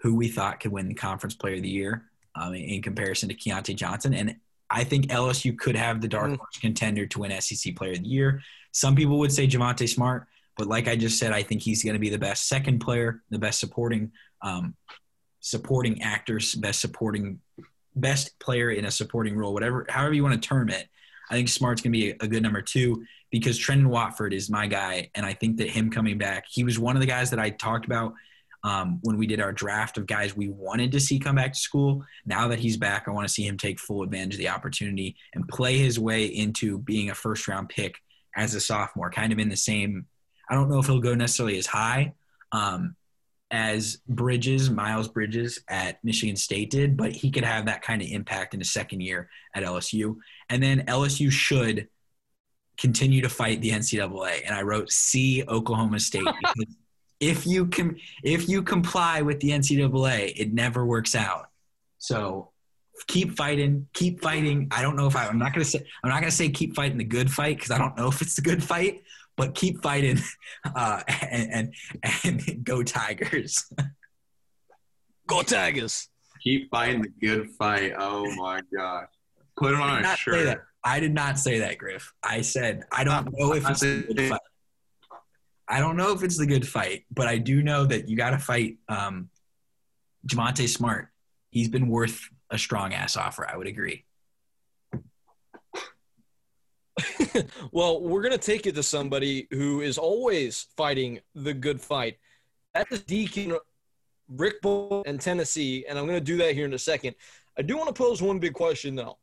[0.01, 3.35] who we thought could win the Conference Player of the Year um, in comparison to
[3.35, 4.37] Keyontae Johnson, and
[4.71, 6.39] I think LSU could have the dark Mm.
[6.39, 8.43] horse contender to win SEC Player of the Year.
[8.73, 11.95] Some people would say Javonte Smart, but like I just said, I think he's going
[11.95, 14.13] to be the best second player, the best supporting,
[14.43, 14.75] um,
[15.41, 17.41] supporting actors, best supporting,
[17.97, 20.89] best player in a supporting role, whatever, however you want to term it.
[21.31, 24.67] I think Smart's going to be a, good number two because Trendon Watford is my
[24.67, 27.39] guy, and I think that him coming back, he was one of the guys that
[27.39, 28.15] I talked about
[28.65, 31.59] um, when we did our draft of guys we wanted to see come back to
[31.59, 32.05] school.
[32.27, 35.17] Now that he's back, I want to see him take full advantage of the opportunity
[35.35, 37.97] and play his way into being a first round pick
[38.37, 40.07] as a sophomore, kind of in the same.
[40.51, 42.15] I don't know if he'll go necessarily as high
[42.53, 42.97] um,
[43.51, 48.09] as Bridges, Miles Bridges at Michigan State did, but he could have that kind of
[48.09, 50.17] impact in his second year at LSU.
[50.51, 51.89] And then LSU should
[52.77, 54.43] continue to fight the NCAA.
[54.47, 56.77] And I wrote C Oklahoma State because
[57.21, 61.49] if you can if you comply with the NCAA, it never works out.
[61.99, 62.51] So
[63.07, 64.69] keep fighting, keep fighting.
[64.71, 66.99] I don't know if I, I'm not gonna say I'm not gonna say keep fighting
[66.99, 69.03] the good fight because I don't know if it's the good fight,
[69.37, 70.19] but keep fighting
[70.75, 71.75] uh, and, and
[72.25, 73.65] and go Tigers.
[75.27, 76.09] Go Tigers.
[76.43, 77.93] Keep fighting the good fight.
[77.99, 79.07] Oh my gosh.
[79.57, 80.65] Put it on a shirt.
[80.85, 82.13] I did not say that, Griff.
[82.23, 84.41] I said I don't know if it's the good fight.
[85.69, 88.31] I don't know if it's the good fight, but I do know that you got
[88.31, 89.29] to fight um,
[90.27, 91.09] Javonte Smart.
[91.51, 93.47] He's been worth a strong ass offer.
[93.47, 94.07] I would agree.
[97.71, 102.17] well, we're going to take it to somebody who is always fighting the good fight.
[102.75, 103.57] That is Deacon
[104.29, 107.15] Rick Bull and Tennessee, and I'm going to do that here in a second.
[107.59, 109.19] I do want to pose one big question, though.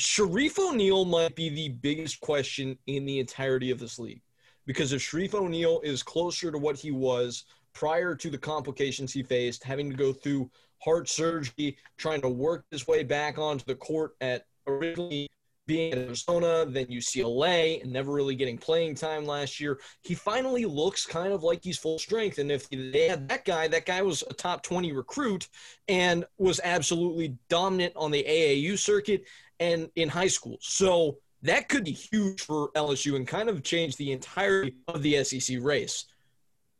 [0.00, 4.22] Shareef O'Neal might be the biggest question in the entirety of this league
[4.68, 9.22] because if Shareef O'Neal is closer to what he was prior to the complications he
[9.22, 10.50] faced, having to go through
[10.82, 15.26] heart surgery, trying to work his way back onto the court at originally
[15.66, 19.80] being at Arizona, then UCLA, and never really getting playing time last year.
[20.02, 22.38] He finally looks kind of like he's full strength.
[22.38, 25.48] And if they had that guy, that guy was a top 20 recruit
[25.88, 29.24] and was absolutely dominant on the AAU circuit
[29.60, 30.58] and in high school.
[30.60, 35.22] So that could be huge for LSU and kind of change the entirety of the
[35.24, 36.06] SEC race.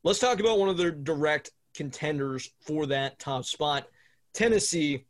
[0.02, 3.88] Let's talk about one of their direct contenders for that top spot
[4.34, 5.04] Tennessee.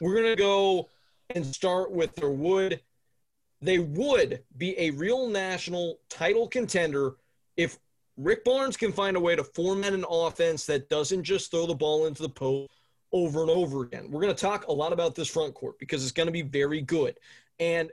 [0.00, 0.88] We're going to go
[1.30, 2.80] and start with their wood.
[3.60, 7.14] They would be a real national title contender
[7.56, 7.78] if
[8.16, 11.74] Rick Barnes can find a way to format an offense that doesn't just throw the
[11.74, 12.70] ball into the post
[13.12, 14.10] over and over again.
[14.10, 16.42] We're going to talk a lot about this front court because it's going to be
[16.42, 17.18] very good.
[17.60, 17.90] And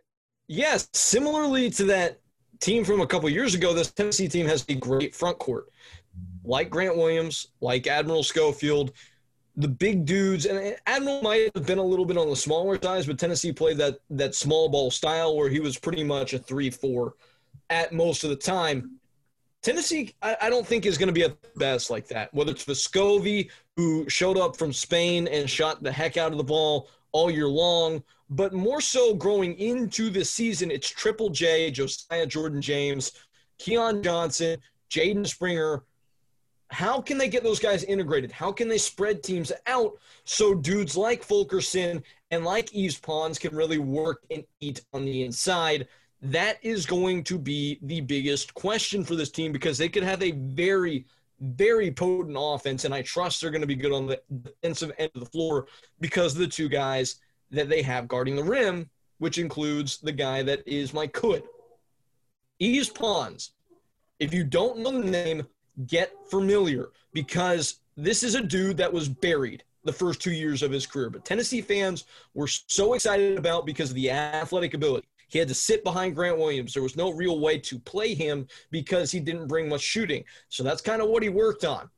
[0.51, 2.19] Yes, similarly to that
[2.59, 5.69] team from a couple years ago, this Tennessee team has a great front court.
[6.43, 8.91] Like Grant Williams, like Admiral Schofield,
[9.57, 13.05] the big dudes, and Admiral might have been a little bit on the smaller size,
[13.05, 17.13] but Tennessee played that that small ball style where he was pretty much a three-four
[17.69, 18.99] at most of the time.
[19.61, 22.33] Tennessee, I, I don't think is going to be at best like that.
[22.33, 26.43] Whether it's Vescovi, who showed up from Spain and shot the heck out of the
[26.43, 32.25] ball all year long, but more so growing into the season, it's Triple J, Josiah
[32.25, 33.11] Jordan James,
[33.57, 35.83] Keon Johnson, Jaden Springer.
[36.71, 38.31] How can they get those guys integrated?
[38.31, 43.55] How can they spread teams out so dudes like Fulkerson and like Yves Pons can
[43.55, 45.87] really work and eat on the inside?
[46.21, 50.21] That is going to be the biggest question for this team because they could have
[50.21, 51.05] a very,
[51.41, 55.11] very potent offense, and I trust they're going to be good on the defensive end
[55.15, 55.67] of the floor
[55.99, 57.15] because of the two guys
[57.51, 61.43] that they have guarding the rim, which includes the guy that is my could.
[62.59, 63.51] Yves Pons.
[64.19, 65.47] If you don't know the name,
[65.87, 70.71] get familiar because this is a dude that was buried the first two years of
[70.71, 71.09] his career.
[71.09, 75.08] But Tennessee fans were so excited about because of the athletic ability.
[75.29, 76.73] He had to sit behind Grant Williams.
[76.73, 80.23] There was no real way to play him because he didn't bring much shooting.
[80.49, 81.89] So that's kind of what he worked on.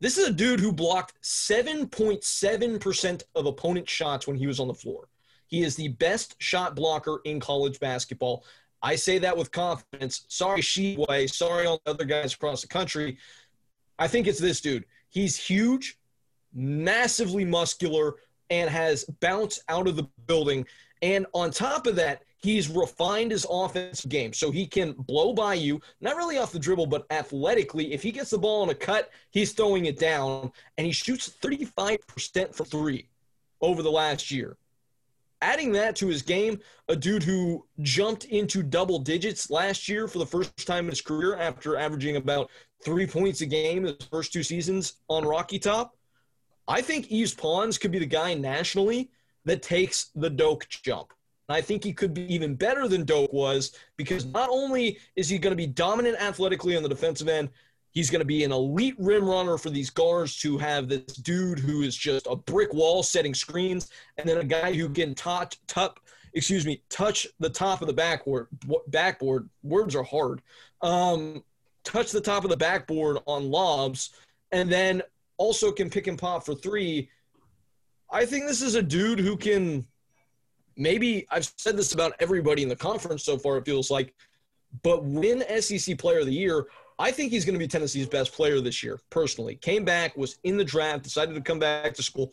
[0.00, 4.74] This is a dude who blocked 7.7% of opponent shots when he was on the
[4.74, 5.08] floor.
[5.46, 8.44] He is the best shot blocker in college basketball.
[8.82, 10.26] I say that with confidence.
[10.28, 11.30] Sorry, Sheway.
[11.30, 13.18] Sorry, all the other guys across the country.
[13.98, 14.84] I think it's this dude.
[15.08, 15.98] He's huge,
[16.52, 18.16] massively muscular,
[18.50, 20.66] and has bounced out of the building.
[21.04, 25.52] And on top of that, he's refined his offensive game so he can blow by
[25.52, 27.92] you, not really off the dribble, but athletically.
[27.92, 31.28] If he gets the ball on a cut, he's throwing it down, and he shoots
[31.42, 33.10] 35% for three
[33.60, 34.56] over the last year.
[35.42, 40.20] Adding that to his game, a dude who jumped into double digits last year for
[40.20, 42.50] the first time in his career after averaging about
[42.82, 45.98] three points a game his first two seasons on Rocky Top.
[46.66, 49.10] I think Yves Pons could be the guy nationally
[49.44, 51.12] that takes the Doke jump.
[51.48, 55.28] And I think he could be even better than Doke was because not only is
[55.28, 57.50] he going to be dominant athletically on the defensive end,
[57.90, 61.58] he's going to be an elite rim runner for these guards to have this dude
[61.58, 65.58] who is just a brick wall setting screens, and then a guy who can touch,
[66.34, 68.48] excuse me, touch the top of the backboard.
[68.88, 70.42] Backboard words are hard.
[70.82, 71.44] Um,
[71.84, 74.10] touch the top of the backboard on lobs,
[74.50, 75.02] and then
[75.36, 77.10] also can pick and pop for three.
[78.14, 79.84] I think this is a dude who can
[80.76, 84.14] maybe I've said this about everybody in the conference so far, it feels like,
[84.84, 86.66] but win SEC player of the year.
[86.96, 89.56] I think he's going to be Tennessee's best player this year, personally.
[89.56, 92.32] Came back, was in the draft, decided to come back to school.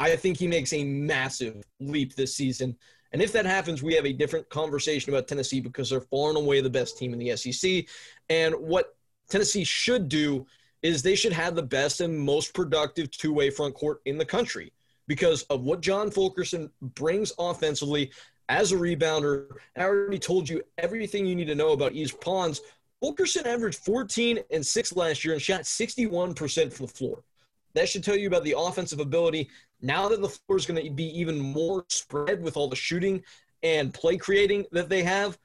[0.00, 2.76] I think he makes a massive leap this season.
[3.12, 6.38] And if that happens, we have a different conversation about Tennessee because they're far and
[6.38, 7.84] away the best team in the SEC.
[8.28, 8.96] And what
[9.28, 10.44] Tennessee should do
[10.82, 14.24] is they should have the best and most productive two way front court in the
[14.24, 14.72] country
[15.10, 18.12] because of what John Fulkerson brings offensively
[18.48, 19.46] as a rebounder.
[19.76, 22.60] I already told you everything you need to know about Yves Pons.
[23.00, 27.24] Fulkerson averaged 14 and 6 last year and shot 61% from the floor.
[27.74, 29.50] That should tell you about the offensive ability.
[29.82, 33.20] Now that the floor is going to be even more spread with all the shooting
[33.64, 35.36] and play creating that they have,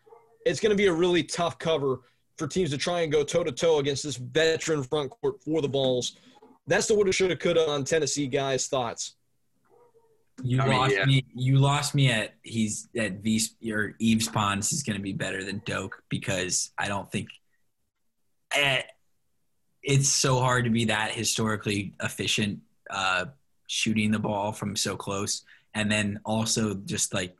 [0.46, 2.02] it's going to be a really tough cover
[2.38, 5.60] for teams to try and go toe to toe against this veteran front court for
[5.60, 6.18] the balls.
[6.68, 9.15] That's the woulda, shoulda, coulda on Tennessee guys' thoughts.
[10.44, 11.06] You I mean, lost yeah.
[11.06, 11.26] me.
[11.34, 13.42] You lost me at he's at V.
[13.62, 17.30] Your Yves Pons is going to be better than Doke because I don't think
[18.54, 18.82] eh,
[19.82, 22.60] it's so hard to be that historically efficient
[22.90, 23.26] uh,
[23.68, 27.36] shooting the ball from so close, and then also just like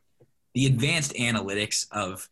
[0.54, 2.28] the advanced analytics of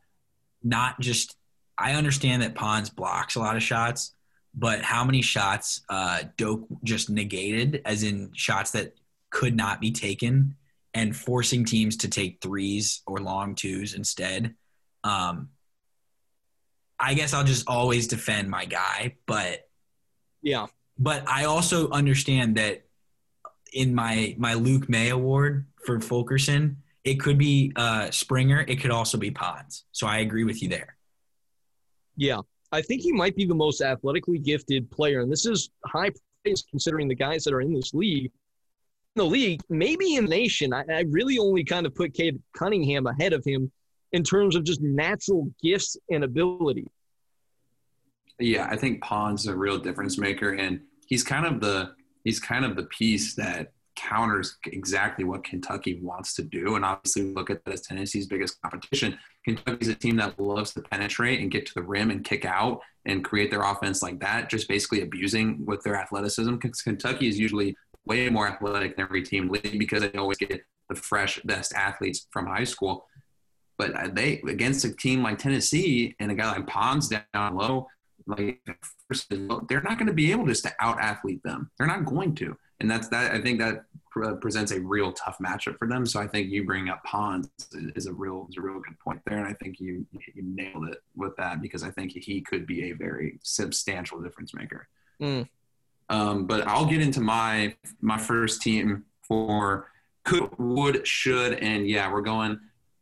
[0.63, 1.37] not just.
[1.77, 4.13] I understand that Pons blocks a lot of shots,
[4.55, 8.95] but how many shots uh, Doke just negated, as in shots that
[9.35, 10.55] could not be taken
[10.95, 14.55] and forcing teams to take threes or long twos instead.
[15.03, 15.49] Um,
[17.01, 19.69] I guess I'll just always defend my guy, but
[20.41, 20.67] Yeah.
[20.97, 22.87] but I also understand that
[23.73, 28.93] in my my Luke Maye award for Fulkerson, it could be uh, Springer, it could
[28.93, 29.85] also be Pons.
[29.91, 30.97] So I agree with you there.
[32.17, 32.41] Yeah.
[32.71, 35.21] I think he might be the most athletically gifted player.
[35.23, 36.11] And this is high
[36.45, 38.31] praise considering the guys that are in this league.
[39.17, 43.07] The league, maybe in the nation, I, I really only kind of put Cade Cunningham
[43.07, 43.71] ahead of him
[44.13, 46.87] in terms of just natural gifts and ability.
[48.41, 51.95] Yeah, I think Pond's a real difference maker, and he's kind of the
[52.25, 56.77] he's kind of the piece that counters exactly what Kentucky wants to do.
[56.77, 59.19] And obviously, look at that as Tennessee's biggest competition.
[59.45, 62.81] Kentucky's a team that loves to penetrate and get to the rim and kick out
[63.05, 66.55] and create their offense like that, just basically abusing with their athleticism.
[66.55, 69.49] Because Kentucky is usually way more athletic than every team
[69.79, 73.07] because they always get the fresh best athletes from high school.
[73.77, 77.89] But they against a team like Tennessee and a guy like Pons down low,
[78.27, 78.61] like
[79.69, 81.71] they're not going to be able just to out athlete them.
[81.77, 83.33] They're not going to, and that's that.
[83.33, 83.85] I think that
[84.41, 86.07] presents a real tough matchup for them.
[86.07, 87.49] So I think you bring up Pons
[87.97, 90.89] is a real is a real good point there, and I think you you nailed
[90.89, 94.87] it with that because I think he could be a very substantial difference maker.
[95.21, 95.49] Mm.
[96.09, 99.89] Um, but I'll get into my my first team for
[100.25, 102.59] could, would, should, and yeah, we're going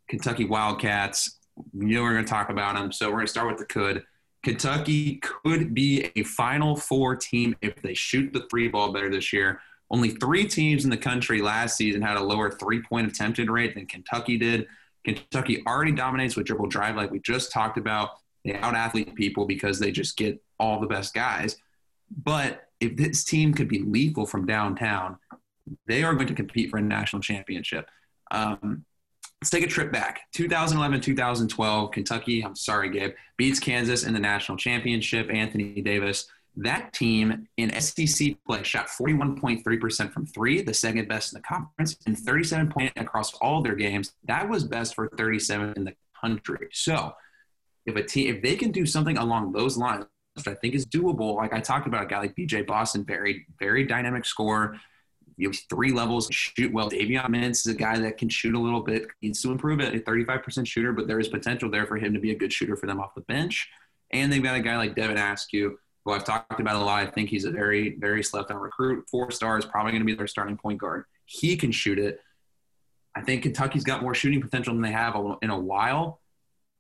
[0.09, 1.39] Kentucky Wildcats.
[1.75, 3.67] You know we're going to talk about them, so we're going to start with the
[3.67, 4.05] could.
[4.43, 9.33] Kentucky could be a Final Four team if they shoot the three ball better this
[9.33, 9.61] year.
[9.91, 13.75] Only three teams in the country last season had a lower three point attempted rate
[13.75, 14.67] than Kentucky did.
[15.05, 18.11] Kentucky already dominates with dribble drive, like we just talked about.
[18.45, 21.57] They out athlete people because they just get all the best guys.
[22.25, 25.17] But if this team could be lethal from downtown,
[25.87, 27.89] they are going to compete for a national championship.
[28.33, 28.85] Um,
[29.41, 30.23] let's take a trip back.
[30.33, 35.31] 2011, 2012, Kentucky, I'm sorry, Gabe, beats Kansas in the national championship.
[35.31, 36.27] Anthony Davis.
[36.55, 41.97] That team in SEC play shot 41.3% from three, the second best in the conference,
[42.05, 44.13] and 37 point across all their games.
[44.25, 46.69] That was best for 37 in the country.
[46.73, 47.15] So,
[47.87, 50.05] if a team, if they can do something along those lines,
[50.35, 53.47] which I think is doable, like I talked about a guy like BJ Boston, very,
[53.59, 54.79] very dynamic scorer,
[55.37, 56.91] you have three levels, shoot well.
[56.91, 59.95] Davion Mintz is a guy that can shoot a little bit, needs to improve it,
[59.95, 62.77] a 35% shooter, but there is potential there for him to be a good shooter
[62.77, 63.69] for them off the bench.
[64.13, 67.03] And they've got a guy like Devin Askew, who I've talked about a lot.
[67.03, 69.05] I think he's a very, very slept on recruit.
[69.11, 71.05] Four stars, probably going to be their starting point guard.
[71.25, 72.21] He can shoot it.
[73.15, 76.21] I think Kentucky's got more shooting potential than they have in a while.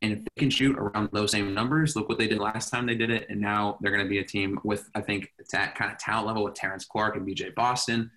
[0.02, 2.86] And if they can shoot around those same numbers, look what they did last time
[2.86, 3.26] they did it.
[3.30, 6.26] And now they're going to be a team with, I think, that kind of talent
[6.26, 8.10] level with Terrence Clarke and BJ Boston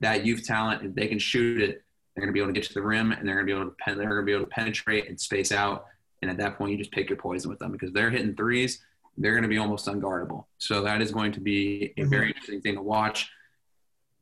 [0.00, 1.82] that youth talent, if they can shoot it,
[2.14, 3.58] they're going to be able to get to the rim and they're going to be
[3.58, 5.86] able to pen, they're going to be able to penetrate and space out.
[6.22, 8.82] And at that point, you just pick your poison with them because they're hitting threes.
[9.18, 10.44] They're going to be almost unguardable.
[10.58, 12.28] So that is going to be a very mm-hmm.
[12.28, 13.30] interesting thing to watch.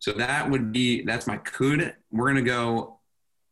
[0.01, 1.95] So that would be that's my could.
[2.11, 2.99] We're going to go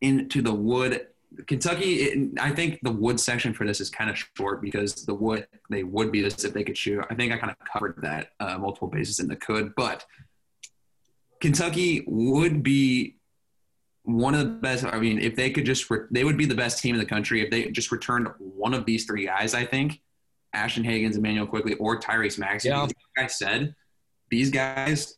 [0.01, 1.07] into the wood.
[1.47, 5.47] Kentucky, I think the wood section for this is kind of short because the wood
[5.71, 7.05] they would be this if they could shoot.
[7.11, 10.05] I think I kind of covered that uh, multiple bases in the could, but
[11.41, 13.17] Kentucky would be
[14.05, 14.85] one of the best.
[14.85, 17.07] I mean, if they could just, re- they would be the best team in the
[17.07, 19.55] country if they just returned one of these three guys.
[19.55, 20.01] I think
[20.53, 22.69] Ashton Hagans, Immanuel Quickley, or Tyrese Maxey.
[22.69, 22.83] Yeah.
[22.83, 23.75] Like I said,
[24.31, 25.17] these guys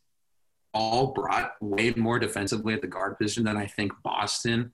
[0.72, 4.72] all brought way more defensively at the guard position than I think Boston,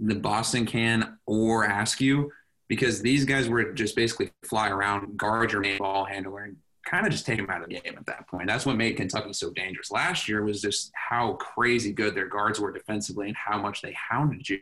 [0.00, 2.30] the Boston can or Askew
[2.68, 7.06] because these guys were just basically fly around, guard your main ball handler, and kind
[7.06, 8.46] of just take them out of the game at that point.
[8.46, 12.60] That's what made Kentucky so dangerous last year was just how crazy good their guards
[12.60, 14.58] were defensively and how much they hounded you.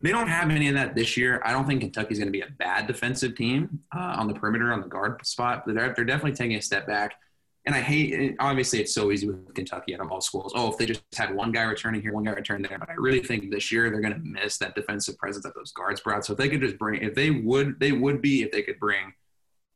[0.00, 1.42] They don't have any of that this year.
[1.44, 4.72] I don't think Kentucky's going to be a bad defensive team uh, on the perimeter
[4.72, 7.14] on the guard spot, but they're, they're definitely taking a step back.
[7.68, 10.54] And I hate, obviously, it's so easy with Kentucky out of all schools.
[10.56, 12.78] Oh, if they just had one guy returning here, one guy returning there.
[12.78, 15.70] But I really think this year they're going to miss that defensive presence that those
[15.72, 16.24] guards brought.
[16.24, 18.80] So if they could just bring, if they would, they would be if they could
[18.80, 19.12] bring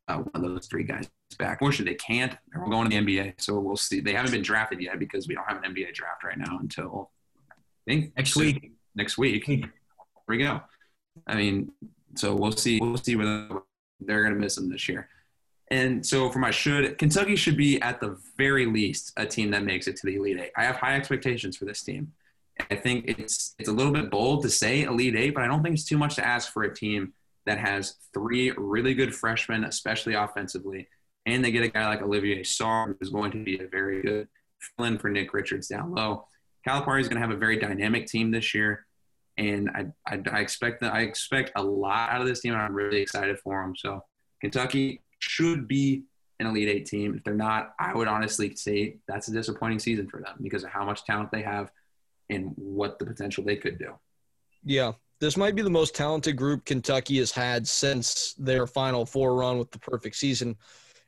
[0.08, 1.06] uh, one of those three guys
[1.38, 1.60] back.
[1.60, 2.34] Unfortunately, they can't.
[2.50, 4.00] They're going to the NBA, so we'll see.
[4.00, 7.10] They haven't been drafted yet because we don't have an NBA draft right now until
[7.50, 7.54] I
[7.86, 8.42] think next soon.
[8.42, 8.72] week.
[8.94, 9.44] Next week.
[9.46, 9.70] There
[10.28, 10.62] we go.
[11.26, 11.72] I mean,
[12.14, 12.80] so we'll see.
[12.80, 13.48] We'll see whether
[14.00, 15.10] they're going to miss them this year.
[15.72, 19.64] And so for my should, Kentucky should be at the very least a team that
[19.64, 20.50] makes it to the Elite Eight.
[20.54, 22.12] I have high expectations for this team.
[22.70, 25.62] I think it's it's a little bit bold to say Elite Eight, but I don't
[25.62, 27.14] think it's too much to ask for a team
[27.46, 30.88] that has three really good freshmen, especially offensively,
[31.24, 34.28] and they get a guy like Olivier Sarr, who's going to be a very good
[34.60, 36.26] fill in for Nick Richards down low.
[36.68, 38.84] Calipari is going to have a very dynamic team this year,
[39.38, 42.74] and I, I, I expect that I expect a lot out of this team, I'm
[42.74, 43.74] really excited for them.
[43.74, 44.04] So
[44.42, 46.04] Kentucky should be
[46.40, 47.14] an Elite Eight team.
[47.16, 50.70] If they're not, I would honestly say that's a disappointing season for them because of
[50.70, 51.70] how much talent they have
[52.30, 53.92] and what the potential they could do.
[54.64, 59.36] Yeah, this might be the most talented group Kentucky has had since their Final Four
[59.36, 60.56] run with the perfect season.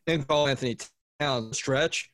[0.07, 0.77] And Karl-Anthony
[1.19, 2.11] Towns stretch.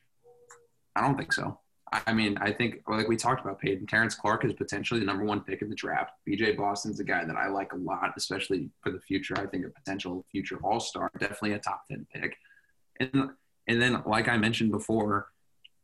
[0.95, 1.59] I don't think so.
[1.91, 5.25] I mean, I think like we talked about Peyton, Terrence Clarke is potentially the number
[5.25, 6.13] one pick in the draft.
[6.27, 9.37] BJ Boston's a guy that I like a lot, especially for the future.
[9.37, 12.37] I think a potential future All Star, definitely a top ten pick.
[12.99, 13.31] And
[13.67, 15.27] and then, like I mentioned before,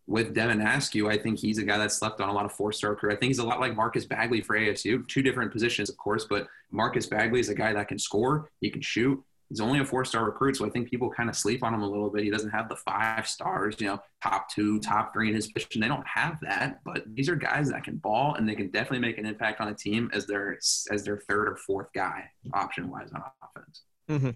[0.07, 2.71] with Devin Askew, I think he's a guy that's slept on a lot of four
[2.71, 3.11] star career.
[3.15, 5.05] I think he's a lot like Marcus Bagley for ASU.
[5.07, 8.69] Two different positions, of course, but Marcus Bagley is a guy that can score, he
[8.69, 9.21] can shoot.
[9.49, 11.81] He's only a four star recruit, so I think people kind of sleep on him
[11.81, 12.23] a little bit.
[12.23, 15.79] He doesn't have the five stars, you know, top two, top three in his position.
[15.79, 19.07] They don't have that, but these are guys that can ball and they can definitely
[19.07, 20.57] make an impact on a team as their
[20.91, 23.83] as their third or fourth guy option wise on offense.
[24.09, 24.29] Mm-hmm.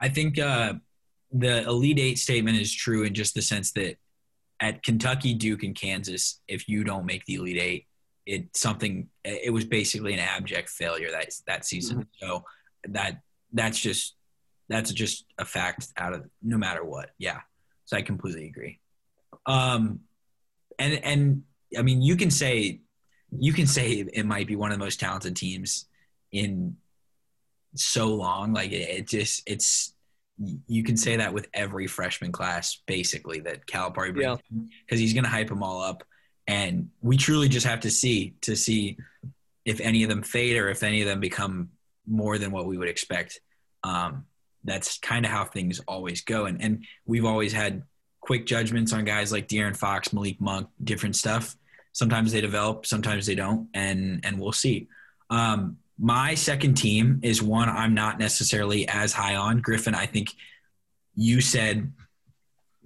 [0.00, 0.74] I think uh,
[1.30, 3.96] the Elite Eight statement is true in just the sense that
[4.60, 7.86] at Kentucky, Duke, and Kansas, if you don't make the Elite Eight,
[8.26, 9.08] it's something.
[9.24, 12.06] It was basically an abject failure that that season.
[12.18, 12.44] So
[12.88, 13.22] that
[13.52, 14.14] that's just
[14.68, 17.10] that's just a fact out of no matter what.
[17.18, 17.40] Yeah.
[17.84, 18.78] So I completely agree.
[19.46, 20.00] Um,
[20.78, 21.42] and and
[21.76, 22.80] I mean, you can say
[23.38, 25.86] you can say it might be one of the most talented teams
[26.30, 26.76] in
[27.74, 28.52] so long.
[28.52, 29.94] Like it, it just it's
[30.66, 34.40] you can say that with every freshman class basically that Calipari brings
[34.84, 36.04] because he's going to hype them all up,
[36.46, 38.98] and we truly just have to see to see
[39.64, 41.70] if any of them fade or if any of them become
[42.06, 43.40] more than what we would expect.
[43.84, 44.26] Um,
[44.64, 47.82] that's kind of how things always go, and and we've always had
[48.20, 51.56] quick judgments on guys like De'Aaron Fox, Malik Monk, different stuff.
[51.92, 54.88] Sometimes they develop, sometimes they don't, and and we'll see.
[55.30, 59.60] Um, my second team is one I'm not necessarily as high on.
[59.60, 60.30] Griffin, I think
[61.14, 61.92] you said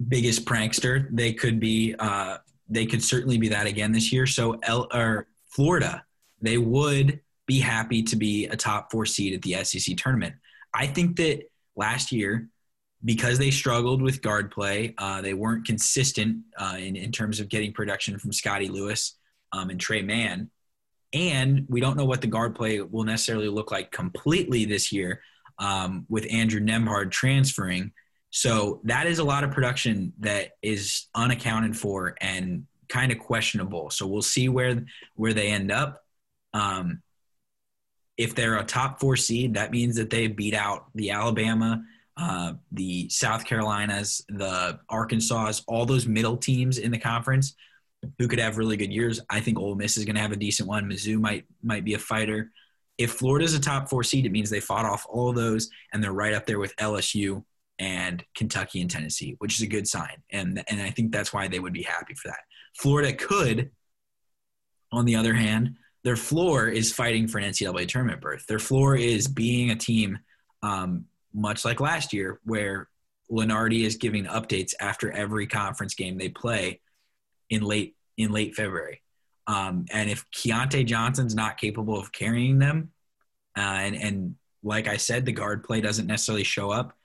[0.08, 1.08] biggest prankster.
[1.10, 4.26] They could be, uh, they could certainly be that again this year.
[4.26, 6.04] So, L, or Florida,
[6.42, 10.34] they would be happy to be a top four seed at the SEC tournament.
[10.74, 11.44] I think that
[11.76, 12.48] last year,
[13.04, 17.48] because they struggled with guard play, uh, they weren't consistent uh, in, in terms of
[17.48, 19.16] getting production from Scottie Lewis
[19.52, 20.50] um, and Tre Mann
[21.12, 25.22] and we don't know what the guard play will necessarily look like completely this year
[25.58, 27.92] um, with Andrew Nembhard transferring.
[28.30, 33.88] So that is a lot of production that is unaccounted for and kind of questionable.
[33.90, 36.02] So we'll see where where they end up.
[36.52, 37.02] Um,
[38.16, 41.82] if they're a top four seed, that means that they beat out the Alabama,
[42.16, 47.54] uh, the South Carolinas, the Arkansas, all those middle teams in the conference
[48.18, 49.20] who could have really good years.
[49.28, 50.88] I think Ole Miss is going to have a decent one.
[50.88, 52.52] Mizzou might might be a fighter.
[52.98, 56.02] If Florida's a top four seed, it means they fought off all of those and
[56.02, 57.44] they're right up there with LSU
[57.78, 60.22] and Kentucky and Tennessee, which is a good sign.
[60.30, 62.40] And and I think that's why they would be happy for that.
[62.78, 63.70] Florida could,
[64.92, 65.76] on the other hand,
[66.06, 68.46] their floor is fighting for an NCAA tournament berth.
[68.46, 70.20] Their floor is being a team,
[70.62, 72.88] um, much like last year, where
[73.28, 76.80] Lunardi is giving updates after every conference game they play
[77.50, 79.02] in late in late February.
[79.48, 82.92] Um, and if Keyontae Johnson's not capable of carrying them,
[83.58, 86.96] uh, and and like I said, the guard play doesn't necessarily show up.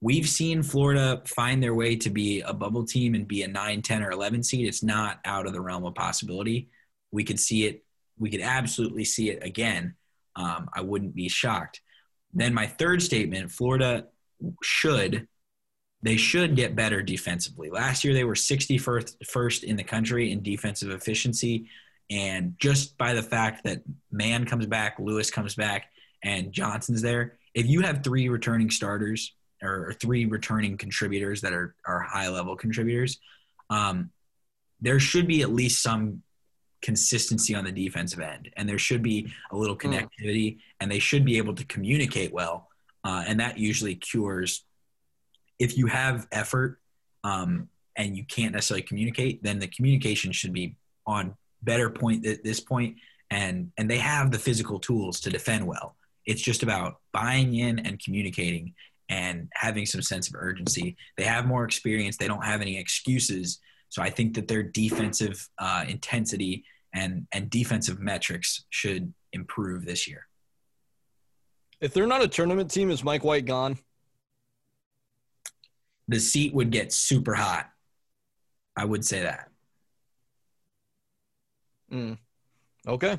[0.00, 3.82] We've seen Florida find their way to be a bubble team and be a 9,
[3.82, 4.68] 10, or 11 seed.
[4.68, 6.68] It's not out of the realm of possibility.
[7.10, 7.83] We could see it.
[8.18, 9.94] We could absolutely see it again.
[10.36, 11.80] Um, I wouldn't be shocked.
[12.32, 14.06] Then my third statement Florida
[14.62, 15.28] should
[16.04, 17.70] they should get better defensively.
[17.70, 21.66] Last year, they were 61st first in the country in defensive efficiency.
[22.10, 23.80] And just by the fact that
[24.12, 25.86] Mann comes back, Lewis comes back,
[26.22, 31.74] and Johnson's there, if you have three returning starters or three returning contributors that are,
[31.86, 33.18] are high level contributors,
[33.70, 34.10] um,
[34.82, 36.22] there should be at least some
[36.88, 38.44] consistency on the defensive end.
[38.56, 39.18] And there should be
[39.50, 39.86] a little Hmm.
[39.86, 42.56] connectivity, and they should be able to communicate well.
[43.08, 44.64] Uh, and that usually cures
[45.58, 46.80] if you have effort
[47.22, 50.76] um, and you can't necessarily communicate, then the communication should be
[51.06, 52.96] on better point at this point,
[53.30, 55.96] and and they have the physical tools to defend well.
[56.26, 58.74] It's just about buying in and communicating
[59.08, 60.96] and having some sense of urgency.
[61.16, 62.16] They have more experience.
[62.16, 63.60] They don't have any excuses.
[63.90, 66.64] So I think that their defensive uh, intensity
[66.94, 70.26] and and defensive metrics should improve this year.
[71.80, 73.78] If they're not a tournament team, is Mike White gone?
[76.08, 77.68] The seat would get super hot.
[78.76, 79.50] I would say that.
[81.92, 82.18] Mm.
[82.86, 83.18] Okay.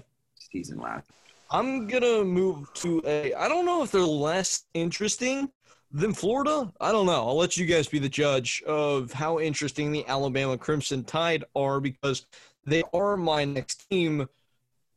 [0.51, 1.09] Season last.
[1.51, 3.33] I'm gonna move to a.
[3.33, 5.49] I don't know if they're less interesting
[5.91, 6.71] than Florida.
[6.81, 7.27] I don't know.
[7.27, 11.79] I'll let you guys be the judge of how interesting the Alabama Crimson Tide are
[11.79, 12.25] because
[12.65, 14.27] they are my next team.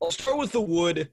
[0.03, 1.11] I'll start with the Wood.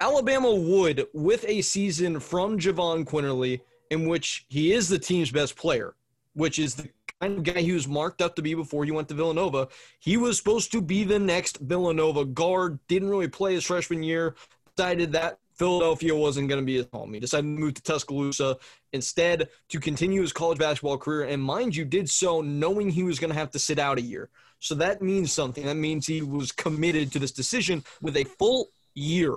[0.00, 3.60] Alabama would, with a season from Jahvon Quinerly,
[3.90, 5.94] in which he is the team's best player,
[6.34, 6.88] which is the
[7.20, 9.68] kind of guy he was marked up to be before he went to Villanova.
[10.00, 14.34] He was supposed to be the next Villanova guard, didn't really play his freshman year,
[14.76, 17.14] decided that Philadelphia wasn't going to be his home.
[17.14, 18.56] He decided to move to Tuscaloosa
[18.92, 21.24] instead to continue his college basketball career.
[21.24, 24.02] And mind you, did so knowing he was going to have to sit out a
[24.02, 24.30] year.
[24.58, 25.64] So that means something.
[25.64, 29.36] That means he was committed to this decision with a full year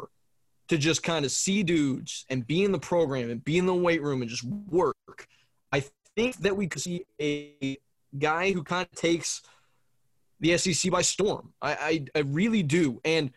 [0.70, 3.76] to just kind of see dudes and be in the program and be in the
[3.76, 5.28] weight room and just work.
[5.72, 5.84] I
[6.16, 7.78] think that we could see a
[8.18, 9.42] guy who kind of takes
[10.40, 11.54] the SEC by storm.
[11.62, 13.02] I, I, I really do.
[13.04, 13.32] And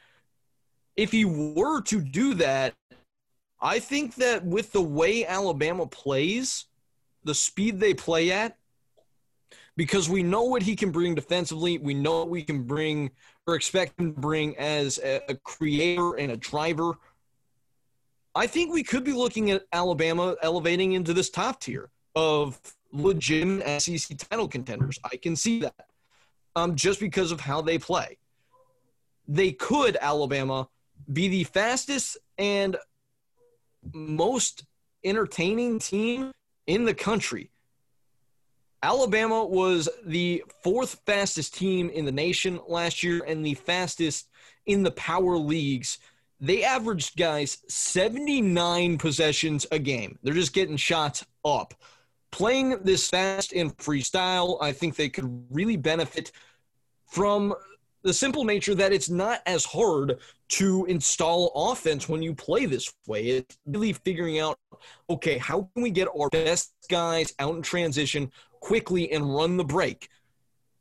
[0.97, 2.75] if he were to do that,
[3.61, 6.67] I think that with the way Alabama plays,
[7.25, 8.57] the speed they play at,
[9.77, 13.11] because we know what he can bring defensively, we know what we can bring
[13.47, 16.95] or expect him to bring as a, creator and a driver.
[18.35, 22.61] I think we could be looking at Alabama elevating into this top tier of
[22.93, 24.99] legitimate SEC title contenders.
[25.05, 25.87] I can see that
[26.57, 28.19] um, just because of how they play.
[29.29, 30.69] They could, Alabama,
[31.13, 32.77] be the fastest and
[33.93, 34.65] most
[35.05, 36.33] entertaining team
[36.67, 37.51] in the country.
[38.83, 44.29] Alabama was the fourth fastest team in the nation last year and the fastest
[44.67, 45.99] in the power leagues.
[46.41, 50.19] They averaged guys 79 possessions a game.
[50.23, 51.75] They're just getting shots up.
[52.31, 56.33] Playing this fast and freestyle, I think they could really benefit
[57.07, 57.55] from
[58.03, 60.19] the simple nature that it's not as hard
[60.51, 63.27] to install offense when you play this way.
[63.27, 64.59] It's really figuring out,
[65.09, 68.31] okay, how can we get our best guys out in transition
[68.61, 70.09] quickly and run the break?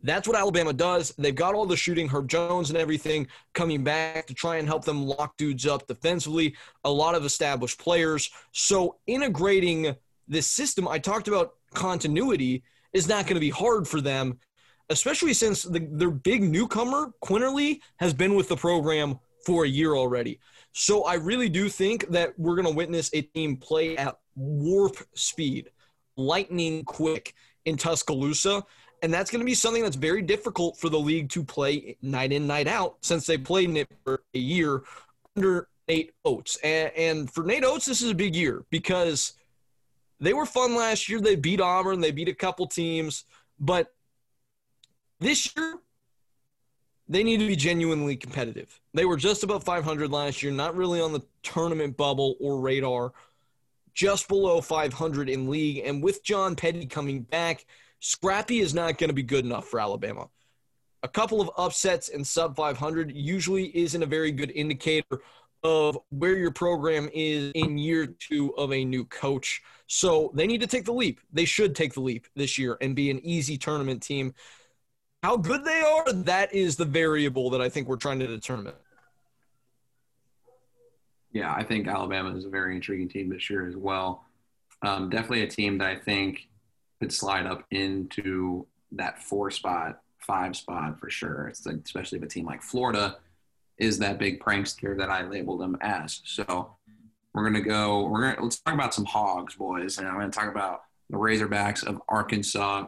[0.02, 1.14] That's what Alabama does.
[1.18, 4.86] They've got all the shooting, Herb Jones and everything coming back to try and help
[4.86, 6.56] them lock dudes up defensively.
[6.86, 8.32] A lot of established players.
[8.54, 9.96] So integrating
[10.28, 12.64] this system, I talked about continuity,
[12.94, 14.40] is not going to be hard for them
[14.90, 19.96] especially since the, their big newcomer, Quinerly, has been with the program for a year
[19.96, 20.40] already.
[20.74, 24.98] So I really do think that we're going to witness a team play at warp
[25.16, 25.72] speed,
[26.18, 27.34] lightning quick
[27.66, 28.64] in Tuscaloosa.
[29.02, 32.32] And that's going to be something that's very difficult for the league to play night
[32.32, 34.84] in, night out, since they played it for a year
[35.36, 36.58] under Nate Oats.
[36.64, 39.34] And, and for Nate Oats, this is a big year because
[40.20, 41.20] they were fun last year.
[41.20, 43.26] They beat Auburn, they beat a couple teams,
[43.60, 43.88] but
[45.20, 45.80] this year,
[47.10, 48.80] they need to be genuinely competitive.
[48.94, 53.14] They were just above 500 last year, not really on the tournament bubble or radar,
[53.96, 55.82] just below 500 in league.
[55.86, 57.66] And with John Petty coming back,
[58.00, 60.30] scrappy is not going to be good enough for Alabama.
[61.02, 65.22] A couple of upsets and sub 500 usually isn't a very good indicator
[65.64, 69.62] of where your program is in year two of a new coach.
[69.88, 71.20] So they need to take the leap.
[71.34, 74.34] They should take the leap this year and be an easy tournament team
[75.24, 78.74] how good they are, that is the variable that I think we're trying to determine.
[81.32, 84.26] Yeah, I think Alabama is a very intriguing team this year as well.
[84.82, 86.48] Um, definitely a team that I think
[87.00, 91.48] could slide up into that four spot, five spot for sure.
[91.48, 93.18] It's like, especially if a team like Florida
[93.78, 96.22] is that big prankster that I labeled them as.
[96.26, 96.76] So
[97.34, 98.08] we're gonna go.
[98.08, 101.86] We're gonna let's talk about some hogs, boys, and I'm gonna talk about the Razorbacks
[101.86, 102.88] of Arkansas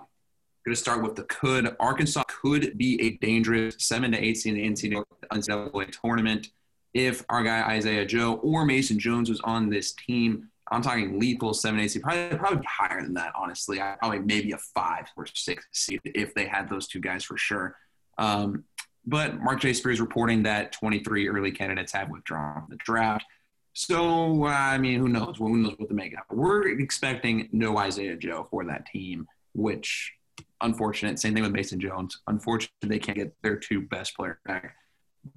[0.66, 1.76] going to start with the could.
[1.80, 6.49] Arkansas could be a dangerous seven to eight seed in the NCAA tournament
[6.93, 10.49] if our guy Isaiah Joe or Mason Jones was on this team.
[10.72, 13.34] I'm talking lethal seven eight seed, probably probably higher than that.
[13.36, 17.24] Honestly, I probably maybe a five or six seed if they had those two guys
[17.24, 17.76] for sure.
[18.18, 18.66] Um,
[19.05, 19.74] but Marc J.
[19.74, 23.26] Spears reporting that 23 early candidates have withdrawn the draft.
[23.73, 25.38] So I mean, who knows?
[25.38, 26.26] Who knows what to make out?
[26.30, 30.14] We're expecting no Isaiah Joe for that team, which
[30.62, 31.20] unfortunate.
[31.20, 32.22] Same thing with Mason Jones.
[32.28, 34.76] Unfortunately, they can't get their two best players back.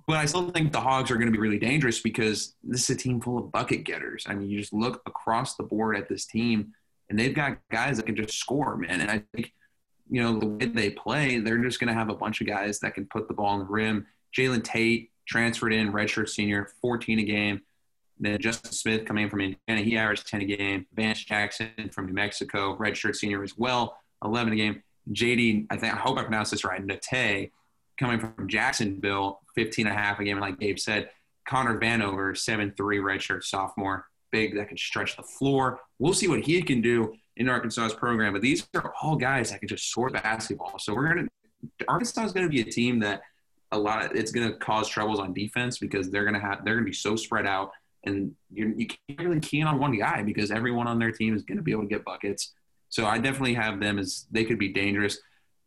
[0.06, 2.96] But I still think the Hogs are going to be really dangerous because this is
[2.96, 4.24] a team full of bucket getters.
[4.26, 6.72] I mean, you just look across the board at this team,
[7.10, 9.00] and they've got guys that can just score, man.
[9.00, 9.52] And I think,
[10.08, 12.80] you know, the way they play, they're just going to have a bunch of guys
[12.80, 14.06] that can put the ball in the rim.
[14.36, 17.60] Jalen Tate transferred in, redshirt senior, 14 a game.
[18.18, 20.86] Then Justin Smith coming in from Indiana, he averaged 10 a game.
[20.94, 24.82] Vance Jackson from New Mexico, redshirt senior as well, 11 a game.
[25.12, 27.52] JD, I think I hope I pronounced this right, Nate,
[27.98, 31.10] coming from Jacksonville, 15 and a half a game, like Gabe said.
[31.46, 35.78] Connor Vanover, 7'3 redshirt sophomore, big that can stretch the floor.
[35.98, 38.32] We'll see what he can do in Arkansas's program.
[38.32, 40.78] But these are all guys that can just score basketball.
[40.78, 41.28] So we're gonna
[41.86, 43.22] Arkansas is gonna be a team that
[43.72, 46.86] a lot of it's gonna cause troubles on defense because they're gonna have they're gonna
[46.86, 47.72] be so spread out
[48.06, 51.42] and you, you can't really key on one guy because everyone on their team is
[51.42, 52.52] going to be able to get buckets.
[52.94, 55.18] So I definitely have them as they could be dangerous.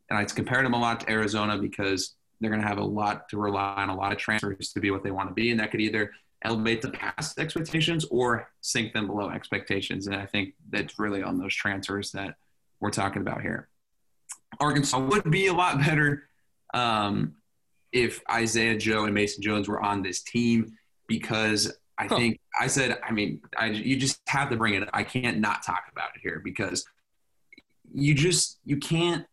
[0.10, 3.28] And I compared them a lot to Arizona because they're going to have a lot
[3.28, 5.52] to rely on, a lot of transfers to be what they want to be.
[5.52, 6.14] And that could either
[6.46, 10.08] elevate the past expectations or sink them below expectations.
[10.08, 12.36] And I think that's really on those transfers that
[12.80, 13.68] we're talking about here.
[14.62, 16.30] Arkansas would be a lot better
[16.74, 17.36] um,
[17.92, 20.78] if Isaiah Joe and Mason Jones were on this team
[21.08, 22.16] because I Huh.
[22.16, 24.88] think I said, I mean, I, you just have to bring it.
[24.94, 26.86] I can't not talk about it here because
[27.98, 29.26] you just you can't.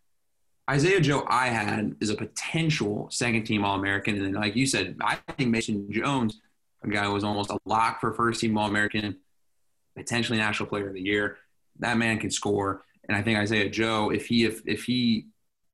[0.68, 4.96] Isaiah Joe, I had is a potential second team All American, and like you said,
[5.02, 6.40] I think Mason Jones,
[6.82, 9.16] a guy who was almost a lock for first team All American,
[9.94, 11.36] potentially National Player of the Year.
[11.80, 15.26] That man can score, and I think Isaiah Joe, if he if if he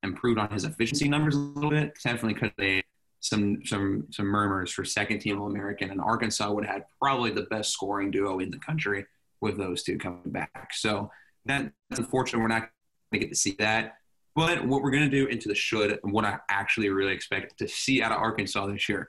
[0.03, 2.83] improved on his efficiency numbers a little bit, definitely could have
[3.21, 7.31] some some some murmurs for second team All American, and Arkansas would have had probably
[7.31, 9.07] the best scoring duo in the country
[9.41, 10.73] with those two coming back.
[10.73, 11.13] So
[11.47, 12.41] that, that's unfortunate.
[12.41, 12.71] We're not
[13.13, 13.95] to get to see that.
[14.35, 17.59] But what we're going to do into the should and what I actually really expect
[17.59, 19.09] to see out of Arkansas this year,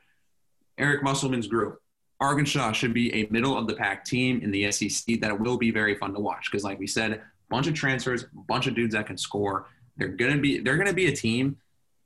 [0.78, 1.80] Eric Musselman's group.
[2.20, 5.72] Arkansas should be a middle of the pack team in the SEC that will be
[5.72, 9.08] very fun to watch because, like we said, bunch of transfers, bunch of dudes that
[9.08, 9.68] can score.
[9.98, 11.58] They're gonna be they're gonna be a team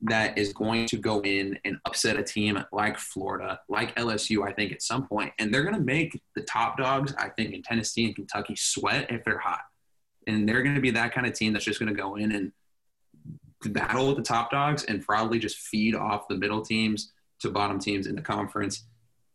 [0.01, 4.53] that is going to go in and upset a team like Florida, like LSU, I
[4.53, 5.34] think, at some point.
[5.39, 9.09] And they're going to make the top dogs, I think, in Tennessee and Kentucky sweat
[9.09, 9.61] if they're hot.
[10.27, 12.31] And they're going to be that kind of team that's just going to go in
[12.31, 12.52] and
[13.73, 17.80] battle with the top dogs and probably just feed off the middle teams to bottom
[17.80, 18.85] teams in the conference.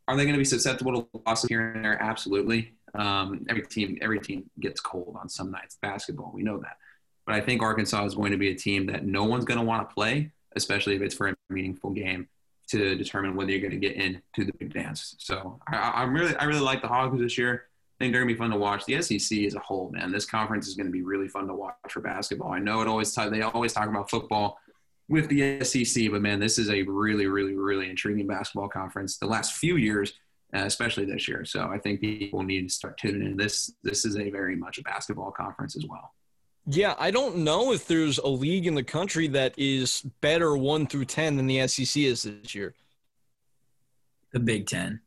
[0.09, 2.01] Are they going to be susceptible to losses here and there?
[2.01, 2.75] Absolutely.
[2.95, 5.79] Um, every team, every team gets cold on some nights.
[5.81, 6.79] Basketball, we know that.
[7.27, 9.67] But I think Arkansas is going to be a team that no one's going to
[9.67, 12.29] want to play especially if it's for a meaningful game
[12.69, 15.17] to determine whether you're going to get into the big dance.
[15.19, 17.67] So I, I'm really, I really like the Hogs this year.
[18.01, 18.87] I think they're gonna be fun to watch.
[18.87, 21.75] The SEC as a whole, man, this conference is gonna be really fun to watch
[21.91, 22.51] for basketball.
[22.51, 24.59] I know it always talk, they always talk about football
[25.11, 29.19] with the SEC, but man, this is a really, really, really intriguing basketball conference.
[29.19, 30.15] The last few years,
[30.55, 31.45] uh, especially this year.
[31.45, 33.37] So I think people need to start tuning in.
[33.37, 36.15] This this is a very much a basketball conference as well.
[36.67, 40.87] Yeah, I don't know if there's a league in the country that is better one
[40.87, 42.75] through ten than the SEC is this year.
[44.33, 45.01] The Big Ten.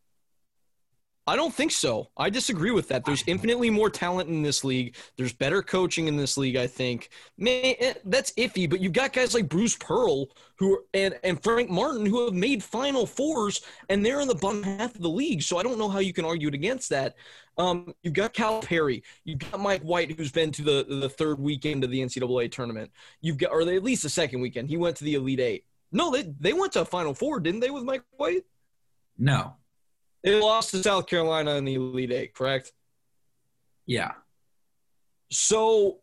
[1.25, 2.09] I don't think so.
[2.17, 3.05] I disagree with that.
[3.05, 4.97] There's infinitely more talent in this league.
[5.15, 6.57] There's better coaching in this league.
[6.57, 7.09] I think.
[7.37, 8.69] Man, eh, that's iffy.
[8.69, 10.27] But you've got guys like Bruce Pearl
[10.57, 14.63] who and and Frank Martin who have made Final Fours, and they're in the bottom
[14.63, 15.41] half of the league.
[15.43, 17.15] So I don't know how you can argue it against that.
[17.57, 19.03] Um, you've got Calipari.
[19.23, 22.91] You've got Mike White, who's been to the the third weekend of the NCAA tournament.
[23.21, 24.69] You've got, or at least the second weekend.
[24.69, 25.65] He went to the Elite Eight.
[25.93, 28.43] No, they they went to a Final Four, didn't they, with Mike White?
[29.17, 29.55] No.
[30.23, 32.71] They lost to South Carolina in the Elite Eight, correct?
[33.85, 34.13] Yeah.
[35.29, 35.99] So,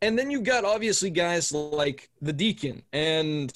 [0.00, 3.52] and then you've got obviously guys like the Deacon, and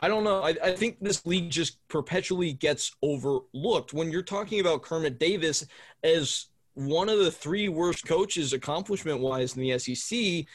[0.00, 0.42] I don't know.
[0.42, 5.66] I, I think this league just perpetually gets overlooked when you're talking about Kermit Davis
[6.02, 10.46] as one of the three worst coaches accomplishment wise in the SEC.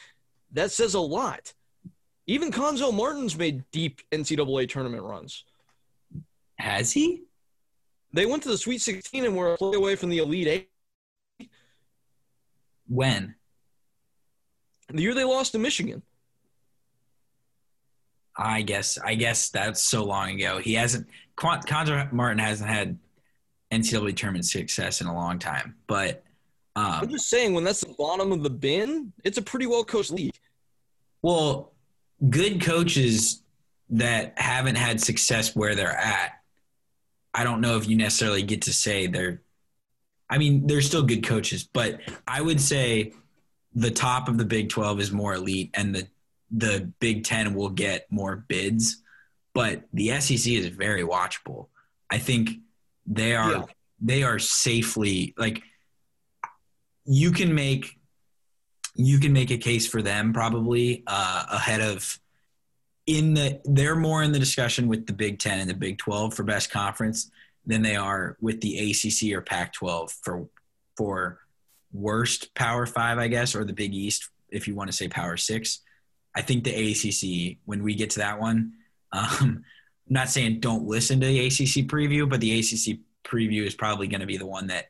[0.52, 1.54] That says a lot.
[2.26, 5.44] Even Cuonzo Martin's made deep NCAA tournament runs.
[6.58, 7.22] Has he?
[8.12, 10.68] They went to the Sweet 16 and were a play away from the Elite
[11.40, 11.50] Eight.
[12.88, 13.34] When?
[14.88, 16.02] The year they lost to Michigan.
[18.36, 18.98] I guess.
[18.98, 20.58] I guess that's so long ago.
[20.58, 21.06] He hasn't.
[21.36, 22.98] Con- Cuonzo Martin hasn't had
[23.70, 25.76] NCAA tournament success in a long time.
[25.86, 26.22] But
[26.76, 29.84] I'm um, just saying, when that's the bottom of the bin, it's a pretty well
[29.84, 30.38] coached league.
[31.22, 31.72] well,
[32.28, 33.42] good coaches
[33.90, 36.41] that haven't had success where they're at.
[37.34, 39.42] I don't know if you necessarily get to say they're.
[40.28, 43.12] I mean, they're still good coaches, but I would say
[43.74, 46.08] the top of the Big Twelve is more elite, and the
[46.50, 49.02] the Big Ten will get more bids.
[49.54, 51.68] But the SEC is very watchable.
[52.10, 52.50] I think
[53.06, 53.64] they are Yeah.
[54.00, 55.62] they are safely like
[57.04, 57.98] you can make
[58.94, 62.18] you can make a case for them probably uh, ahead of
[63.06, 66.34] in the they're more in the discussion with the Big Ten and the Big Twelve
[66.34, 67.30] for best conference
[67.66, 70.48] than they are with the ACC or Pac twelve for
[70.96, 71.38] for
[71.92, 75.36] worst Power Five, I guess, or the Big East if you want to say Power
[75.36, 75.80] Six.
[76.34, 78.72] I think the ACC when we get to that one.
[79.12, 79.64] Um,
[80.08, 84.06] I'm not saying don't listen to the ACC preview, but the ACC preview is probably
[84.08, 84.86] going to be the one that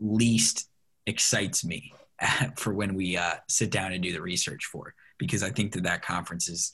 [0.00, 0.68] least
[1.06, 1.92] excites me
[2.56, 5.84] for when we uh, sit down and do the research for because I think that
[5.84, 6.72] that conference is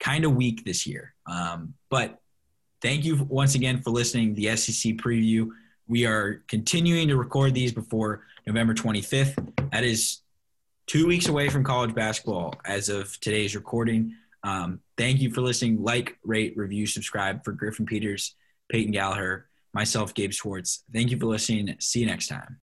[0.00, 1.14] kind of weak this year.
[1.26, 2.20] Um, but
[2.82, 5.48] thank you once again for listening to the SEC preview.
[5.86, 9.70] We are continuing to record these before November 25th.
[9.72, 10.20] That is
[10.86, 14.14] two weeks away from college basketball as of today's recording.
[14.42, 15.82] Um, thank you for listening.
[15.82, 18.34] Like, rate, review, subscribe for Griffin Peters,
[18.68, 20.84] Peyton Gallaher, myself, Gabe Swartz.
[20.92, 21.74] Thank you for listening.
[21.80, 22.60] See you next time.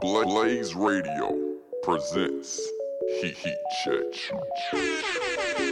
[0.00, 2.60] Blaze Radio presents
[3.08, 5.71] Heat Heat Check.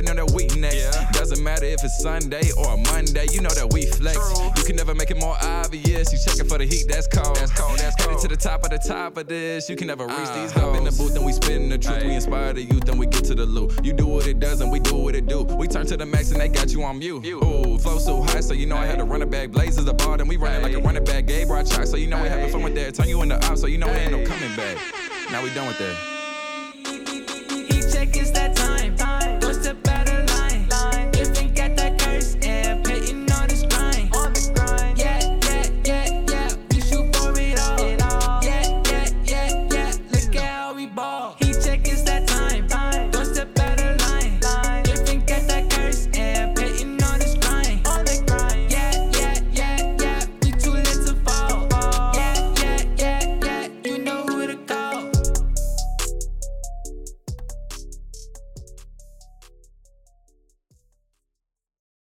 [0.00, 0.96] Gotta know that weakness.
[1.12, 4.16] Doesn't matter if it's Sunday or Monday, you know that we flex.
[4.56, 6.12] You can never make it more obvious.
[6.12, 7.36] You checking for the heat, that's cold.
[7.36, 8.16] That's cold, that's cold.
[8.16, 9.68] Headed to the top of the top of this.
[9.68, 10.42] You can never reach uh-huh.
[10.42, 10.76] these goals.
[10.76, 12.02] Hop in the booth and we spitting the truth.
[12.04, 13.72] We inspire the youth and we get to the loot.
[13.84, 15.42] You do what it does and we do what it do.
[15.42, 17.24] We turn to the max and they got you on mute.
[17.26, 19.50] Ooh, flow so high, so you know I had to run it back.
[19.50, 21.26] Blazes a ball, and we running like a running back.
[21.26, 22.94] Gabe brought chalk, so you know we having fun with that.
[22.94, 24.78] Turn you into op, so you know we ain't no coming back.
[25.30, 26.19] Now we done with that.